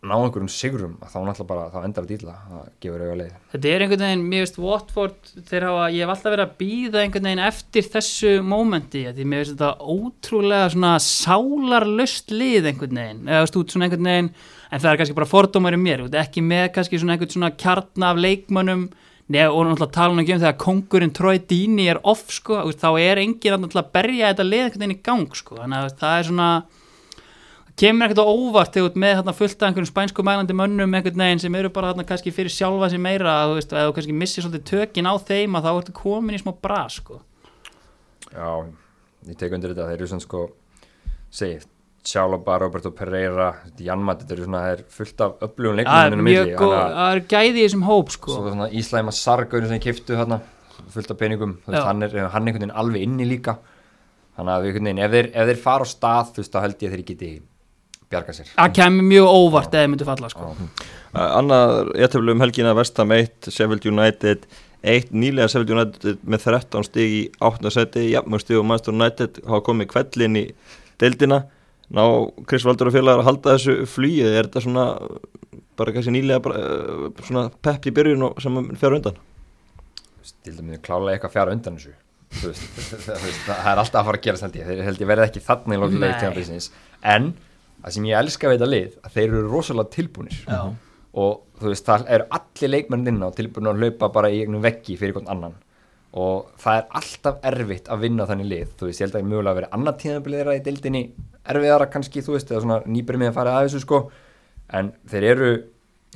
[0.00, 3.32] ná einhverjum sigurum þá náttúrulega bara, þá endar þetta ítla það gefur auðvitað leið.
[3.52, 7.02] Þetta er einhvern veginn, mér veist Watford þeir hafa, ég hef alltaf verið að býða
[7.02, 13.22] einhvern veginn eftir þessu mómenti því mér veist þetta ótrúlega svona sálarlöst lið einhvern veginn.
[13.28, 14.32] Eða veist, út svona einhvern veginn
[14.70, 18.14] en það er kannski bara fordómar í mér, ekki með kannski svona einhvern svona kjarna
[18.14, 18.88] af leikmönnum
[19.30, 23.54] Nei, og náttúrulega tala um þegar kongurinn Troy Deeney er off sko, þá er enginn
[23.54, 26.48] að náttúrulega berja þetta lið einhvern veginn í gang sko, þannig að það er svona
[27.80, 31.42] kemur ekkert á óvart þegar með þarna fullt af einhverjum spænsku mælandi mönnum einhvern veginn
[31.44, 34.44] sem eru bara þarna kannski fyrir sjálfa sér meira þú veist, eða þú kannski missir
[34.44, 37.20] svolítið tökin á þeim að þá ertu komin í smá bra sko.
[38.34, 38.50] Já,
[39.30, 40.42] ég tek undir þetta, þeir eru svona sko
[41.30, 41.62] segi,
[42.04, 46.24] Sjálaba, Roberto Pereira Janmat, þetta eru svona, það er fullt af upplugum það er leikmenninu
[46.24, 48.30] mjög milli góð, þannig að- það er gæði í þessum hóp sko.
[48.36, 50.40] svo svona Íslæma Sargaun sem kiftu þarna
[50.90, 53.58] fullt af peningum, veist, hann er, hann er einhvern veginn alveg inni líka
[54.38, 56.60] þannig að við einhvern veginn, ef þeir, ef þeir fara á stað þú veist, þá
[56.64, 57.30] held ég að þeir geti
[58.10, 60.56] bjarga sér það kemur mjög óvart eða myndu falla sko.
[61.14, 64.46] Annað, ég tefnilega um helgina Vestham 1, Sheffield United
[64.82, 67.70] 1, nýlega Sheffield United með 13 stig í 8.
[67.70, 70.44] seti, jafnmjög stig og Manchester United hafa komið kvellin í
[70.98, 71.42] deildina,
[71.96, 72.04] ná
[72.48, 74.84] Chris Valdur og félagar að halda þessu flýið, er þetta svona
[75.80, 79.18] bara kannski nýlega bara, uh, svona pepp í byrjun og sem fyrir undan?
[80.44, 81.96] Til dæmis klálega eitthvað fjara undan þessu
[82.40, 82.66] Þú veist,
[83.42, 84.68] það, er alltaf að fara að gerast held ég.
[84.68, 86.68] Þeir held ég verði ekki þannig í tímabilsins.
[87.02, 87.32] En
[87.80, 90.36] það sem ég elska við þetta lið að þeir eru rosalega tilbúnir.
[90.46, 90.60] Já.
[91.18, 94.94] og þú veist það eru allir leikmennin á tilbúin að hlaupa bara í eignum veggi
[95.00, 95.56] fyrir einhvern annan.
[96.22, 98.70] Og það er alltaf erfitt að vinna þannig lið.
[98.78, 101.02] Þú veist ég held að það er mögulega að vera annað tíðanbilið þeirra í deildinni
[101.48, 104.00] erfiðara kannski þú veist eða svona nýbyrjum með að fara að þessu sko
[104.76, 105.52] en þeir eru,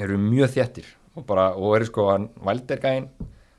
[0.00, 3.08] eru mjög þéttir og bara og eru sko hann Valdergæin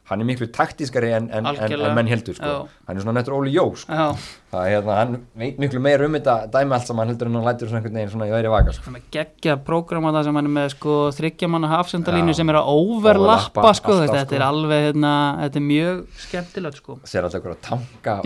[0.06, 2.46] hann er miklu taktískari en, en, en, en menn heldur sko.
[2.46, 2.82] Já.
[2.88, 3.94] hann er svona nettur Óli Jó sko.
[3.94, 4.14] Já,
[4.56, 7.48] það er hérna, hann veit miklu meir um þetta dæmi allt saman heldur en hann
[7.50, 8.94] lætur svona einhvern veginn svona í væri vaka sko.
[9.16, 13.96] geggja prógrama það sem hann er með sko þryggjamanna hafsendalínu sem er að Overlappa sko,
[14.00, 14.36] alltaf, þetta sko.
[14.40, 16.98] er alveg hérna, þetta er mjög skemmtilegt sko.
[17.06, 18.18] Sér alltaf einhver að tanka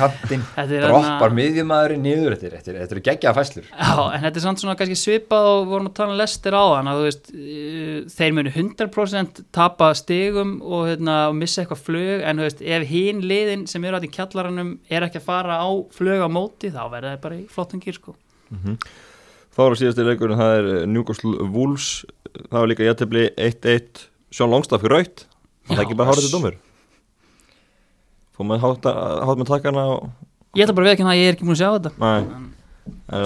[0.00, 2.36] Þetta er droppar hérna- miðjumæðurinn niður.
[2.40, 5.66] Þetta er- er- eru geggjaða fæslur Já, en þetta er samt svona kannski svipað og
[5.70, 9.90] vorum að tala um lestir á hann að þú veist, uh, þeir munu 100% tapa
[9.94, 14.00] stigum og, hérna, og missa eitthvað flög en þú veist, ef hinn liðin sem eru
[15.50, 18.14] í fara á flög á móti þá verða þeir bara í flottum gýr sko.
[19.50, 22.04] Þá er síðasti leikurinn, það er Newcastle Wolves.
[22.38, 25.24] Það var líka jættefli 1-1 Sjón Longstaff í raut
[25.66, 26.56] það er ekki bara hárið til dómur?
[28.36, 28.86] Fór maður hátt,
[29.40, 30.08] með takkana og
[30.58, 31.90] Ég ætla bara að veikina að ég er ekki múin að sjá þetta.
[31.98, 32.18] Nei.
[32.18, 32.59] En það-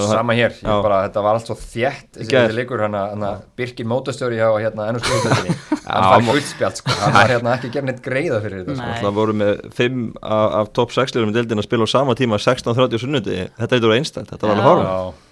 [0.09, 4.49] sama hér, bara, þetta var allt svo þétt þessi leikur, hann að Birkir mótastjóri hjá
[4.63, 5.59] hérna ennur skoðutöldinni
[5.89, 8.97] hann fær guldspjald sko, hann var hérna ekki neitt greiða fyrir þetta sko.
[9.05, 12.17] Það voru með 5 af, af top 6 liðum í deildin að spila á sama
[12.19, 15.23] tíma 16.30 sunnundi Þetta eitthvað einstætt, þetta var alveg horfum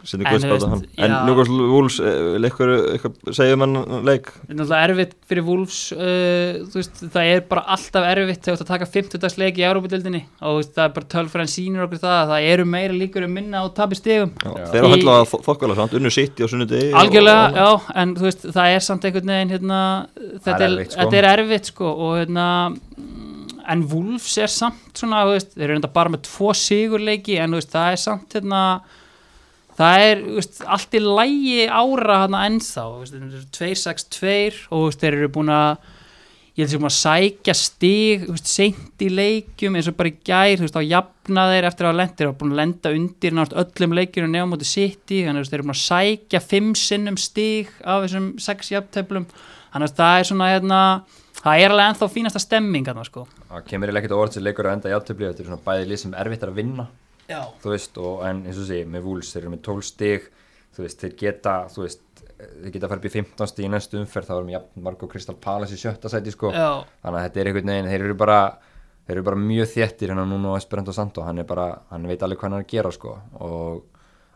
[0.00, 1.14] En, Guðspáta hann En.
[1.28, 3.74] Newcastle Wolves, eh, leikur eitthvað segjum hann
[4.08, 8.56] leik Þetta er náttúrulega erfitt fyrir Wolves uh, veist, það er bara alltaf erfitt þegar
[8.56, 11.52] þú ert að taka 50 dags leik í Európa-dildinni og veist, það er bara tölfræðin
[11.52, 14.66] sínur okkur það að það eru meira líkur um minna og tapi stigum Já, Já.
[14.72, 15.18] Þeir eru að Í- höndla
[15.50, 17.70] þokkala samt, unnu sitt á sunnundi Algjörlega, já,
[18.02, 19.80] en þú veist, það er samt einhvern veginn, hérna,
[20.46, 21.00] þetta er er, sko.
[21.04, 22.46] þetta er erfitt, sko, og hérna,
[23.70, 27.70] en Wolves er samt svona, veist, þeir eru enda bara með tvo sigurleiki, en veist,
[27.74, 28.62] það er samt, hérna,
[29.80, 34.34] það er, veist, allt í lægi ára ennþá, veist, þeir eru 2-6-2
[34.68, 35.86] og veist, þeir eru búin að,
[36.58, 40.76] ég held sem að sækja stig seint í leikjum eins og bara í gær, veist,
[40.76, 44.54] á jafna þeir eftir að lendir og búin að lenda undir nátt öllum leikjunum nefnum
[44.56, 48.04] móti City, þannig að þú veist, þeir eru búin að sækja fimm sinnum stig af
[48.04, 49.28] þessum sex jafnteflum,
[49.72, 50.80] þannig að það er svona hérna,
[51.40, 53.28] það er alveg ennþá fínasta stemming hérna, sko.
[53.48, 55.86] það kemur ekkert á orð sem leikur að enda í aftöfli þetta er svona bæði
[55.88, 56.90] lið sem er erfitt að vinna
[57.30, 57.40] Já.
[57.62, 60.30] þú veist, og, en eins og sé, með Wolves þeir eru með 12 stig,
[60.76, 62.02] þú veist, þeir geta þú veist,
[62.40, 65.10] þeir geta að fara upp í 15 stig í næstu umferð, þá erum jafn Marko
[65.10, 68.18] Kristal Palace í sjötta sæti, sko, Já, þannig að þetta er einhvern veginn, þeir eru
[68.24, 68.40] bara
[69.06, 72.22] þeir eru bara mjög þéttir hérna núna á Esperanto Santo, hann er bara, hann veit
[72.22, 73.86] alveg hvað hann er að gera, sko, og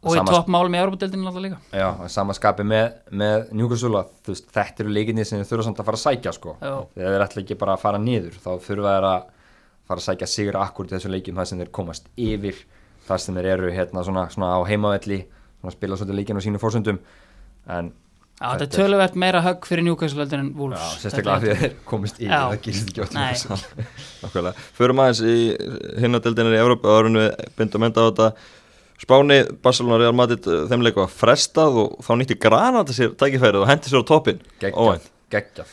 [0.04, 1.58] og í toppmál með Európa-deildinu alltaf líka.
[1.72, 5.66] Já, að sama skapi með, með Newcastle þú veist, þetta eru leikinni sem þau þurfa
[5.68, 6.56] samt að fara að sækja sko.
[6.60, 6.74] Já.
[6.96, 9.30] þegar þeir ætla ekki bara að fara niður þá þurfa þeir að
[9.88, 12.60] fara að sækja sigur akkur í þessum leikjum þar sem þeir komast yfir
[13.08, 15.20] þar sem þeir eru hérna svona, svona á heimavelli
[15.60, 16.98] svona spila svolítið leikinn á sínu fórsöndum
[17.68, 17.92] en
[18.34, 21.50] Já, þetta er er- töluvert meira högg fyrir njúkvæmsveldur en já, Wolves sérstaklega af því
[21.52, 22.32] að þeir komist Já.
[22.50, 23.68] það gerist ekki oft í.
[24.24, 24.64] Nákvæmlega.
[24.74, 25.36] Förum aðeins í
[26.02, 27.28] hinnadeldinir í Európa og erum við
[27.60, 28.26] bindum enda á þetta.
[29.04, 33.62] Spáni, Barcelona, Real Madrid eh, þeim leiku var frestað og þá nýtti Granada sér tækifærið
[33.62, 35.08] og hendi sér á toppin geggjað, Óvænt.
[35.34, 35.72] geggjað.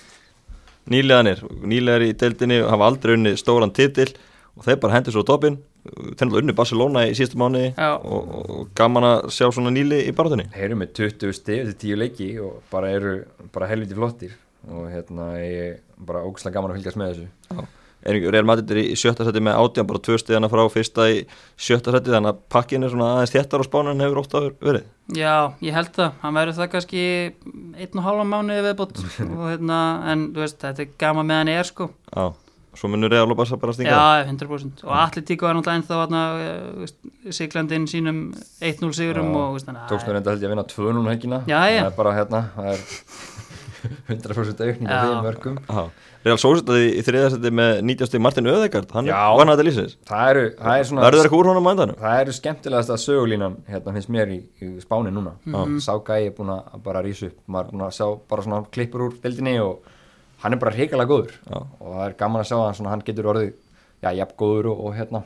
[0.92, 4.10] Nýleganir, nýlegar í deildinni hafa aldrei unni stóran titil
[4.58, 7.90] og þeir bara hendi sér á toppin þeir náttúrulega unni Barcelona í síðustu mánu Já.
[7.98, 11.78] og, og, gaman að sjá svona nýli í barðunni Þeir eru með 20 stig til
[11.96, 13.18] 10 leiki og bara eru
[13.54, 14.38] bara helviti flottir
[14.70, 17.70] og hérna ég bara ógæslega gaman að fylgjast með þessu.
[18.02, 21.06] Er ekki Real Madrid er í sjötta seti með átján bara tvö stíðana frá fyrsta
[21.14, 21.20] í
[21.54, 24.48] sjötta seti þannig að pakkin er svona aðeins þéttar á spánu en hefur ótt að
[24.62, 24.88] verið?
[25.18, 27.04] Já, ég held það, hann verður það kannski
[27.78, 29.04] einn og hálfa mánuði viðbútt
[29.38, 29.82] og hérna,
[30.14, 31.90] en þú veist, þetta er gama með hann er sko.
[32.10, 32.26] Já,
[32.78, 37.34] svo munur Real og Barca bara stinga Já, 100% og Atletíko er náttúrulega ennþá eh,
[37.36, 38.22] siglandinn sínum
[38.62, 41.02] 1-0 sigurum Já, og veist, þannig að- Tókst þú reynda held ég að vinna 2-0
[41.02, 41.42] um helgina.
[41.48, 41.82] Já, já.
[41.84, 42.80] Það er bara hérna það er
[43.82, 45.84] 100% aukning því mörgum Já,
[46.22, 50.44] Real Sósitaði í þriðasetti með 90 stig Martin Öðegard, hann hann að lýsins Það eru,
[50.60, 51.96] það er svona Verður það eitthvað úr honum á endanum?
[52.04, 55.34] Það eru skemmtilegast að sögulínan hérna finnst mér í, í spáni núna.
[55.48, 55.80] Mhm.
[55.82, 57.40] Sá gæi er búin að bara rísa upp.
[57.50, 59.82] Maður er búin að sjá bara svona klippur úr dildinni og
[60.42, 61.36] hann er bara hrikalega góður.
[61.46, 61.60] Já.
[61.60, 63.54] og það er gaman að sjá að hann, getur orðið
[64.02, 65.24] já, jafn góður og, og hérna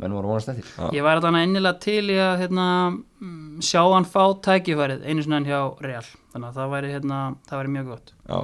[0.00, 0.66] menn voru vonast eftir.
[0.66, 0.88] Já.
[0.96, 2.66] Ég væri þannig innilega til í að hérna,
[3.20, 6.06] mm, sjá hann fá tækifærið einu svona enn hjá Real.
[6.32, 8.14] Þannig að það væri, hérna, það væri mjög gott.
[8.30, 8.38] Já,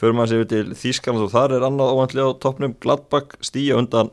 [0.00, 2.74] förum að við til Þýskaland og þar er annað óvandlega á toppnum.
[2.82, 4.10] Gladbach stíja undan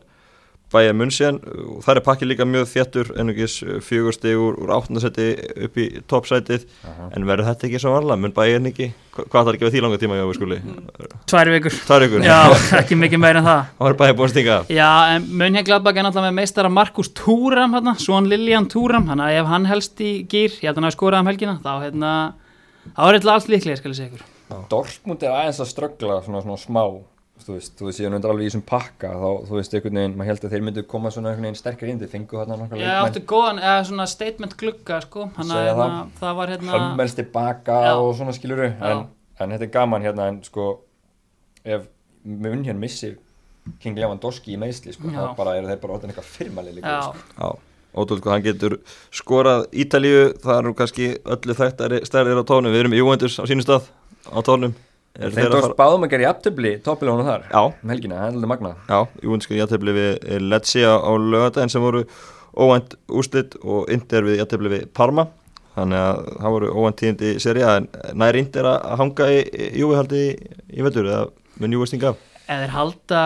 [0.75, 1.39] Bayern München.
[1.71, 3.55] Og þar er pakkið líka mjög þéttur ennugis
[3.87, 5.27] fjögur stigur úr áttundasetti
[5.69, 6.67] upp í toppsætið.
[6.85, 7.07] Aha.
[7.15, 8.89] en verður þetta ekki svo varlega, mun Bayern ekki?
[9.15, 10.57] Hva- hvað þarf ekki við því langa tíma hjá við skuli
[11.31, 11.75] Tvær vikur.
[11.87, 12.39] Það er ykkur, Já,
[12.81, 13.61] ekki mikið meira en það.
[13.79, 14.57] Það var Bayern búin að stinga.
[14.75, 19.23] Já, en Mönja Gladbach er náttúrulega með meistara Markus Túram hérna, Svon Liljan Túram hann
[19.23, 21.71] að ef hann helst í gýr, ég held að hann hafi skorað um helgina þá
[21.85, 22.11] hérna,
[22.91, 24.25] þá er eitthvað allt líklega skal ég segja ykkur.
[24.69, 26.83] Dortmund er aðeins að ströggla svona, svona smá
[27.43, 29.99] þú veist, þú veist, ég er nú alveg í þessum pakka þá, þú veist, einhvern
[29.99, 32.57] veginn, maður held að þeir myndu koma svona einhvern veginn sterkar inn, þeir fengu þarna
[32.61, 35.89] nokkra Ég átti góðan, eða svona statement glugga sko, hann að hérna,
[36.21, 37.91] það var hérna hömmels tilbaka Já.
[37.99, 38.87] og svona skiluru Já.
[38.91, 39.03] en,
[39.43, 40.69] en þetta er gaman hérna en sko
[41.75, 41.85] ef
[42.23, 43.19] mun hér missir
[43.81, 45.19] King Lewandowski í meðsli sko, Já.
[45.19, 47.29] þá bara eru þeir bara orðin eitthvað firmalið líka Já, sko.
[47.35, 48.79] Já, ótrúlega hvað hann getur
[49.11, 53.43] skorað Ítalíu, það er nú kannski öllu þættari stærðir á tónum, við erum Juventus á
[53.43, 53.91] sínu stað
[54.31, 54.73] á tónum
[55.15, 57.45] Er að tókst fara- báðum að gera í aftöfli toppilónu þar.
[57.51, 61.71] Já, um helgina, það er alveg magna Já, Juventus í jættefli við Lecce á lögadaginn
[61.71, 62.03] sem voru
[62.55, 65.27] óvænt úrslit og Inter við jættefli við Parma.
[65.75, 69.71] Þannig að það voru óvænt tíðindi í seri en nær Inter að hanga í, í
[69.81, 70.35] Júvihaldi í,
[70.79, 71.25] í vetur eða
[71.59, 73.21] mun Júvi stinga af eða halda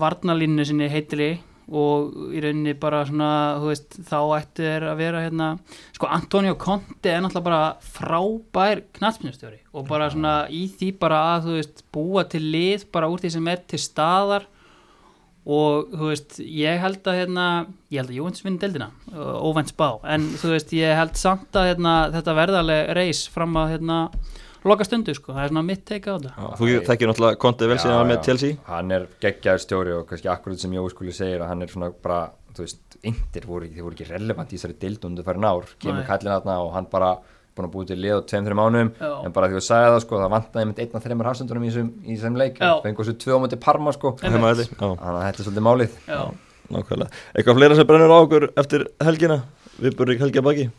[0.00, 1.30] varnalínu sinni heitili
[1.70, 3.30] og í rauninni bara svona,
[3.62, 5.50] veist, þá ættu þeir að vera hérna,
[5.94, 11.46] sko Antonio Conte er náttúrulega bara frábær knatspinustjóri og bara svona í því bara að,
[11.46, 14.48] þú veist, búa til lið bara úr því sem er til staðar
[15.50, 17.46] og þú veist, ég held að hérna,
[17.90, 21.56] ég held að Jóhanns vinni deildina, uh, óvænt spá en þú veist, ég held samt
[21.56, 24.00] að hérna, þetta verðarlega reis fram að hérna,
[24.64, 26.50] loka stundu, sko, það er svona mitt teika á þetta.
[26.60, 28.56] Þú þekkir náttúrulega Conte vel síðan var með Chelsea.
[28.68, 31.90] Hann er geggjaður stjóri og kannski akkurat sem Jói skuli segir að hann er svona
[32.02, 32.20] bara,
[32.54, 35.64] þú veist, yndir voru, ekki- þeir voru ekki relevant í þessari dild undir færi nár,
[35.80, 37.14] kemur kallin þarna og hann bara
[37.56, 39.24] búin að búið til lið á tveim, þreim mánum Já.
[39.26, 40.30] en bara því að sagði það sko, það
[40.78, 42.58] einn af þreimur hafsendunum í þessum, í þessum leik.
[42.60, 42.70] Já.
[42.84, 44.12] fengur þessu tvö á múti Parma sko.
[44.20, 45.96] Þannig að þetta er svolítið málið.
[46.06, 46.20] Já.
[46.70, 47.10] nákvæmlega.
[47.34, 49.40] Eitthvað fleira sem brennur á okkur eftir helgina?
[49.80, 50.70] Við búrum helgi að baki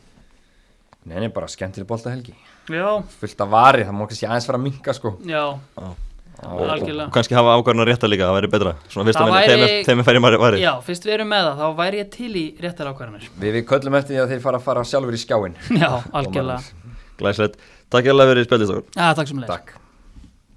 [1.10, 2.36] Nei, bara skemmtileg bolta helgi
[2.70, 5.16] Já, fullt af vari, það má kannski aðeins fara að minka sko.
[5.26, 7.08] Já, og, algjörlega.
[7.08, 8.76] Og kannski hafa ákvarðan rétta líka, það væri betra.
[8.94, 11.82] Svona fyrst að þeim er færi maður væri Já, fyrst við erum með það, þá
[11.82, 13.28] væri ég til í réttar ákvarðanir.
[13.34, 15.92] Við, við köllum eftir því að þeir fara að fara sjálfur í skjáin Já,
[16.22, 16.90] algjörlega.
[17.22, 19.81] Glæslegt, takk ég alveg fyrir spjaldist okkur Já, takk sem Takk